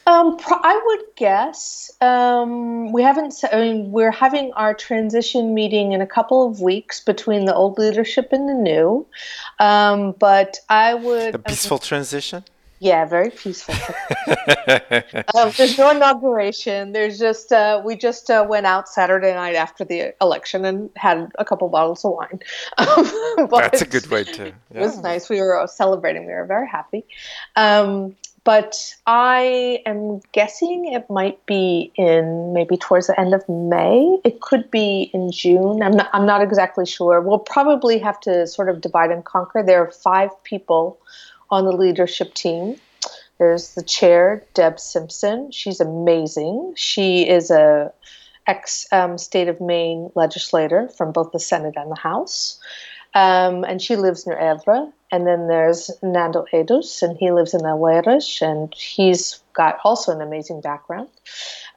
Um, 0.08 0.38
pro- 0.38 0.62
I 0.62 0.80
would 0.86 1.04
guess 1.16 1.92
um, 2.00 2.92
we 2.92 3.02
haven't. 3.02 3.34
I 3.52 3.60
mean, 3.60 3.92
we're 3.92 4.12
having 4.12 4.54
our 4.54 4.76
transition 4.76 5.56
meeting 5.56 5.94
in 5.94 6.02
a 6.02 6.08
couple 6.08 6.48
of 6.48 6.62
weeks 6.62 7.04
between 7.04 7.46
the 7.46 7.56
old 7.56 7.80
leadership 7.80 8.32
and 8.32 8.48
the 8.48 8.54
new. 8.54 9.08
Um, 9.60 10.14
but 10.20 10.60
I 10.70 10.94
would. 10.94 11.34
A 11.34 11.40
peaceful 11.40 11.80
transition. 11.80 12.44
Yeah, 12.86 13.04
very 13.04 13.32
peaceful. 13.32 13.74
um, 15.34 15.52
there's 15.58 15.76
no 15.76 15.89
inauguration. 15.89 16.91
There's 16.91 17.17
just 17.17 17.52
uh, 17.52 17.82
we 17.84 17.95
just 17.95 18.30
uh, 18.30 18.45
went 18.48 18.67
out 18.67 18.88
Saturday 18.88 19.34
night 19.34 19.56
after 19.56 19.84
the 19.84 20.13
election 20.21 20.63
and 20.65 20.91
had 20.95 21.32
a 21.39 21.43
couple 21.43 21.67
bottles 21.69 22.06
of 22.06 22.13
wine. 22.13 22.39
Um, 22.78 23.48
but 23.50 23.71
That's 23.71 23.82
a 23.82 23.88
good 23.88 24.08
way 24.08 24.24
to. 24.24 24.48
It 24.48 24.56
was 24.74 25.00
nice. 25.00 25.30
We 25.30 25.39
were 25.39 25.65
celebrating. 25.67 26.28
We 26.28 26.34
were 26.34 26.45
very 26.45 26.67
happy. 26.67 27.06
Um, 27.56 28.15
but 28.43 28.95
I 29.08 29.82
am 29.88 30.19
guessing 30.32 30.93
it 30.93 31.10
might 31.10 31.43
be 31.48 31.91
in 31.95 32.54
maybe 32.54 32.78
towards 32.78 33.08
the 33.08 33.19
end 33.19 33.34
of 33.34 33.48
May. 33.50 34.19
It 34.24 34.41
could 34.41 34.69
be 34.69 35.10
in 35.13 35.32
June. 35.32 35.82
I'm 35.82 35.93
not, 35.93 36.10
I'm 36.13 36.28
not 36.28 36.43
exactly 36.43 36.86
sure. 36.86 37.21
We'll 37.21 37.39
probably 37.39 37.98
have 37.98 38.19
to 38.21 38.45
sort 38.45 38.69
of 38.69 38.82
divide 38.82 39.10
and 39.10 39.26
conquer. 39.26 39.63
There 39.63 39.82
are 39.82 39.91
five 39.91 40.30
people 40.43 41.00
on 41.56 41.63
the 41.63 41.72
leadership 41.72 42.34
team. 42.34 42.76
There's 43.39 43.76
the 43.76 43.84
chair, 43.84 44.44
Deb 44.54 44.78
Simpson. 44.78 45.52
She's 45.52 45.80
amazing. 45.80 46.74
She 46.76 47.28
is 47.28 47.50
a 47.50 47.94
ex 48.46 48.86
um, 48.91 49.18
state 49.18 49.48
of 49.48 49.62
Maine 49.62 50.12
legislator 50.15 50.89
from 50.89 51.12
both 51.12 51.32
the 51.32 51.39
Senate 51.39 51.76
and 51.78 51.89
the 51.89 52.00
House. 52.00 52.60
Um, 53.13 53.63
and 53.63 53.82
she 53.82 53.96
lives 53.96 54.28
near 54.28 54.36
Évora. 54.38 54.91
And 55.12 55.26
then 55.26 55.48
there's 55.48 55.89
Nando 56.04 56.46
Edus, 56.52 57.02
and 57.02 57.18
he 57.18 57.32
lives 57.32 57.54
in 57.54 57.62
Oeiras, 57.62 58.41
and 58.41 58.74
he's 58.76 59.39
got 59.54 59.78
also 59.86 60.12
an 60.12 60.22
amazing 60.22 60.60
background 60.60 61.08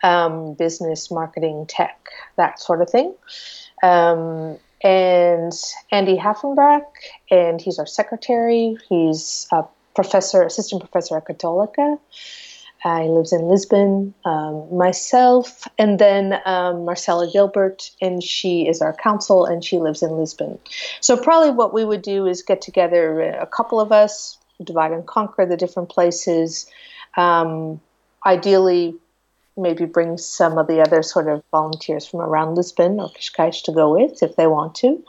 um, 0.03 0.55
business, 0.55 1.09
marketing, 1.11 1.67
tech, 1.69 2.11
that 2.37 2.59
sort 2.59 2.83
of 2.83 2.91
thing. 2.91 3.15
Um, 3.83 4.59
and 4.83 5.53
Andy 5.91 6.17
Haffenbach, 6.17 6.85
and 7.31 7.61
he's 7.61 7.79
our 7.79 7.87
secretary. 7.87 8.77
He's 8.89 9.47
a 9.53 9.65
professor, 9.95 10.43
assistant 10.43 10.81
professor 10.81 11.17
at 11.17 11.27
Católica. 11.27 11.99
Uh, 12.85 13.03
he 13.03 13.09
lives 13.09 13.33
in 13.33 13.43
Lisbon. 13.43 14.15
Um, 14.25 14.77
myself, 14.77 15.67
and 15.79 15.99
then 15.99 16.41
um, 16.45 16.85
Marcella 16.85 17.29
Gilbert, 17.31 17.91
and 18.01 18.23
she 18.23 18.69
is 18.69 18.81
our 18.81 18.93
counsel, 18.93 19.45
and 19.45 19.65
she 19.65 19.79
lives 19.79 20.03
in 20.03 20.13
Lisbon. 20.13 20.59
So 21.01 21.17
probably 21.17 21.51
what 21.51 21.75
we 21.75 21.85
would 21.85 22.03
do 22.03 22.27
is 22.27 22.43
get 22.43 22.63
together 22.63 23.21
a 23.21 23.47
couple 23.47 23.81
of 23.81 23.91
us, 23.91 24.39
divide 24.63 24.93
and 24.93 25.07
conquer 25.07 25.45
the 25.45 25.57
different 25.57 25.89
places. 25.89 26.71
Um, 27.17 27.81
ideally, 28.25 28.95
maybe 29.59 29.85
bring 29.85 30.17
some 30.19 30.59
of 30.59 30.67
the 30.67 30.81
other 30.81 31.03
sort 31.03 31.29
of 31.29 31.43
volunteers 31.51 32.07
from 32.07 32.21
around 32.21 32.55
Lisbon 32.55 33.01
or 33.01 33.11
Cascais 33.11 33.63
to 33.65 33.73
go 33.73 33.93
with 33.93 34.23
if 34.23 34.37
they 34.37 34.47
want 34.47 34.75
to, 34.77 35.05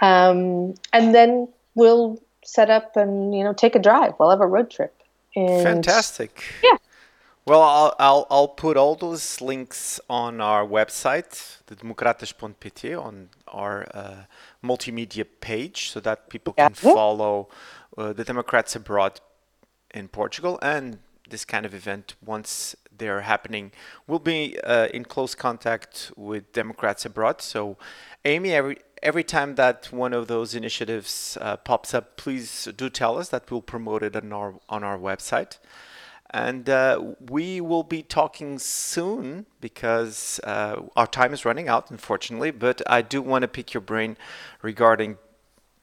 um, 0.00 0.74
and 0.92 1.14
then 1.14 1.48
we'll 1.74 2.20
set 2.44 2.70
up 2.70 2.96
and 2.96 3.34
you 3.34 3.44
know 3.44 3.52
take 3.52 3.74
a 3.74 3.78
drive. 3.78 4.14
We'll 4.18 4.30
have 4.30 4.40
a 4.40 4.46
road 4.46 4.70
trip. 4.70 4.94
And 5.36 5.62
Fantastic. 5.62 6.44
Yeah. 6.62 6.76
Well, 7.46 7.62
I'll, 7.62 7.94
I'll, 7.98 8.26
I'll 8.30 8.48
put 8.48 8.76
all 8.76 8.94
those 8.94 9.40
links 9.40 9.98
on 10.08 10.40
our 10.40 10.64
website, 10.64 11.58
the 11.66 11.74
democratas.pt, 11.74 12.94
on 12.94 13.30
our 13.48 13.86
uh, 13.94 14.16
multimedia 14.62 15.24
page 15.40 15.90
so 15.90 16.00
that 16.00 16.28
people 16.28 16.52
can 16.52 16.74
follow 16.74 17.48
uh, 17.96 18.12
the 18.12 18.24
Democrats 18.24 18.76
abroad 18.76 19.20
in 19.92 20.08
Portugal 20.08 20.58
and 20.62 20.98
this 21.30 21.44
kind 21.44 21.64
of 21.64 21.74
event 21.74 22.14
once 22.24 22.76
they're 22.96 23.22
happening. 23.22 23.72
We'll 24.06 24.18
be 24.18 24.58
uh, 24.62 24.88
in 24.88 25.04
close 25.04 25.34
contact 25.34 26.12
with 26.16 26.52
Democrats 26.52 27.04
abroad. 27.04 27.40
So, 27.40 27.76
Amy, 28.24 28.52
every 28.52 28.78
every 29.02 29.24
time 29.24 29.54
that 29.54 29.88
one 29.90 30.12
of 30.12 30.28
those 30.28 30.54
initiatives 30.54 31.38
uh, 31.40 31.56
pops 31.56 31.94
up, 31.94 32.16
please 32.16 32.68
do 32.76 32.90
tell 32.90 33.18
us 33.18 33.30
that 33.30 33.50
we'll 33.50 33.62
promote 33.62 34.02
it 34.02 34.14
on 34.14 34.32
our 34.32 34.54
on 34.68 34.84
our 34.84 34.98
website. 34.98 35.58
And 36.32 36.70
uh, 36.70 37.14
we 37.28 37.60
will 37.60 37.82
be 37.82 38.02
talking 38.02 38.60
soon 38.60 39.46
because 39.60 40.38
uh, 40.44 40.82
our 40.94 41.08
time 41.08 41.32
is 41.32 41.44
running 41.44 41.68
out, 41.68 41.90
unfortunately. 41.90 42.52
But 42.52 42.82
I 42.86 43.02
do 43.02 43.20
want 43.20 43.42
to 43.42 43.48
pick 43.48 43.74
your 43.74 43.80
brain 43.80 44.16
regarding 44.62 45.18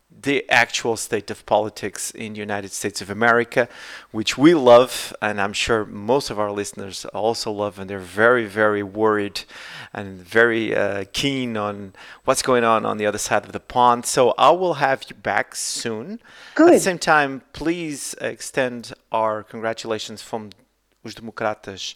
the 0.10 0.50
actual 0.50 0.96
state 0.98 1.30
of 1.30 1.46
politics 1.46 2.12
in 2.12 2.34
the 2.34 2.39
United 2.39 2.72
States 2.72 3.02
of 3.02 3.10
America, 3.10 3.67
which 4.12 4.38
we 4.38 4.54
love, 4.54 5.13
and 5.22 5.39
I'm 5.39 5.54
sure 5.54 5.86
most 5.86 6.30
of 6.30 6.39
our 6.39 6.52
listeners 6.52 7.06
also 7.06 7.52
love, 7.52 7.78
and 7.78 7.89
they're 7.89 8.00
very, 8.00 8.46
very 8.46 8.82
worried 8.82 9.41
and 9.93 10.17
very 10.17 10.76
uh, 10.76 11.06
keen 11.13 11.58
on 11.58 11.93
what's 12.24 12.41
going 12.41 12.63
on 12.63 12.86
on 12.86 12.98
the 12.98 13.06
other 13.06 13.17
side 13.17 13.46
of 13.46 13.52
the 13.52 13.60
pond. 13.60 14.06
So 14.06 14.34
I 14.38 14.52
will 14.52 14.76
have 14.76 15.04
you 15.10 15.15
back 15.15 15.56
soon. 15.56 16.20
Good. 16.56 16.70
At 16.70 16.74
the 16.74 16.80
same 16.80 17.00
time, 17.00 17.41
please 17.54 18.15
extend 18.22 18.93
our 19.12 19.43
congratulations 19.43 20.22
from 20.22 20.52
Os 21.06 21.15
Democratas 21.15 21.96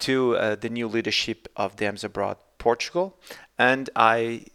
to 0.00 0.36
uh, 0.36 0.54
the 0.56 0.68
new 0.68 0.86
leadership 0.86 1.48
of 1.56 1.76
Dems 1.76 2.04
Abroad 2.04 2.36
Portugal, 2.58 3.16
and 3.58 3.88
I 3.96 4.46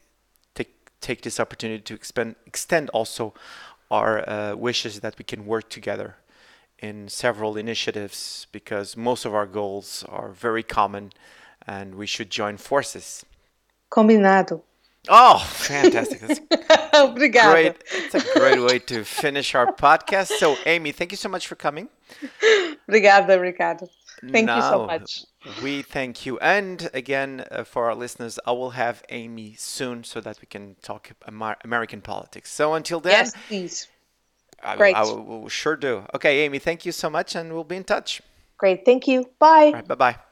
take 1.02 1.22
this 1.22 1.40
opportunity 1.40 1.82
to 1.82 1.94
expend, 1.94 2.36
extend 2.46 2.90
also 2.90 3.34
our 3.90 4.28
uh, 4.30 4.56
wishes 4.56 5.02
that 5.02 5.18
we 5.18 5.26
can 5.26 5.46
work 5.46 5.70
together 5.70 6.16
in 6.80 7.08
several 7.10 7.58
initiatives 7.58 8.48
because 8.52 8.98
most 8.98 9.26
of 9.26 9.36
our 9.36 9.46
goals 9.46 10.06
are 10.10 10.30
very 10.30 10.64
common 10.64 11.12
and 11.68 11.96
we 11.96 12.08
should 12.08 12.30
join 12.30 12.58
forces. 12.58 13.26
Combinado. 13.92 14.62
Oh, 15.10 15.40
fantastic. 15.40 16.20
That's 16.20 16.40
Obrigada. 16.94 17.52
great. 17.52 17.84
It's 17.92 18.16
a 18.16 18.40
great 18.40 18.60
way 18.60 18.80
to 18.80 19.04
finish 19.04 19.56
our 19.56 19.74
podcast. 19.74 20.28
So, 20.38 20.58
Amy, 20.66 20.92
thank 20.92 21.12
you 21.12 21.18
so 21.18 21.30
much 21.30 21.48
for 21.48 21.56
coming. 21.56 21.90
Obrigada, 22.90 23.40
Ricardo. 23.40 23.88
Thank 24.32 24.50
you 24.50 24.62
so 24.62 24.86
much. 24.86 25.26
We 25.64 25.82
thank 25.82 26.26
you. 26.26 26.38
And 26.40 26.90
again, 26.94 27.46
uh, 27.52 27.64
for 27.64 27.86
our 27.86 27.96
listeners, 27.96 28.40
I 28.46 28.52
will 28.52 28.72
have 28.72 29.04
Amy 29.10 29.56
soon 29.58 30.04
so 30.04 30.22
that 30.22 30.40
we 30.40 30.46
can 30.46 30.76
talk 30.82 31.12
Amer- 31.28 31.58
American 31.64 32.02
politics. 32.02 32.52
So 32.52 32.74
until 32.74 33.00
then, 33.00 33.12
Yes, 33.12 33.36
please. 33.48 33.88
I, 34.64 34.76
Great. 34.78 34.96
I 34.96 35.02
will, 35.02 35.24
will 35.24 35.50
sure 35.50 35.76
do. 35.76 36.06
Okay, 36.14 36.42
Amy, 36.42 36.60
thank 36.60 36.86
you 36.86 36.92
so 36.92 37.10
much, 37.10 37.36
and 37.36 37.52
we'll 37.54 37.64
be 37.64 37.76
in 37.76 37.84
touch. 37.84 38.22
Great. 38.58 38.86
Thank 38.86 39.08
you. 39.08 39.30
Bye. 39.40 39.72
Right, 39.74 39.88
bye 39.88 39.96
bye. 39.96 40.31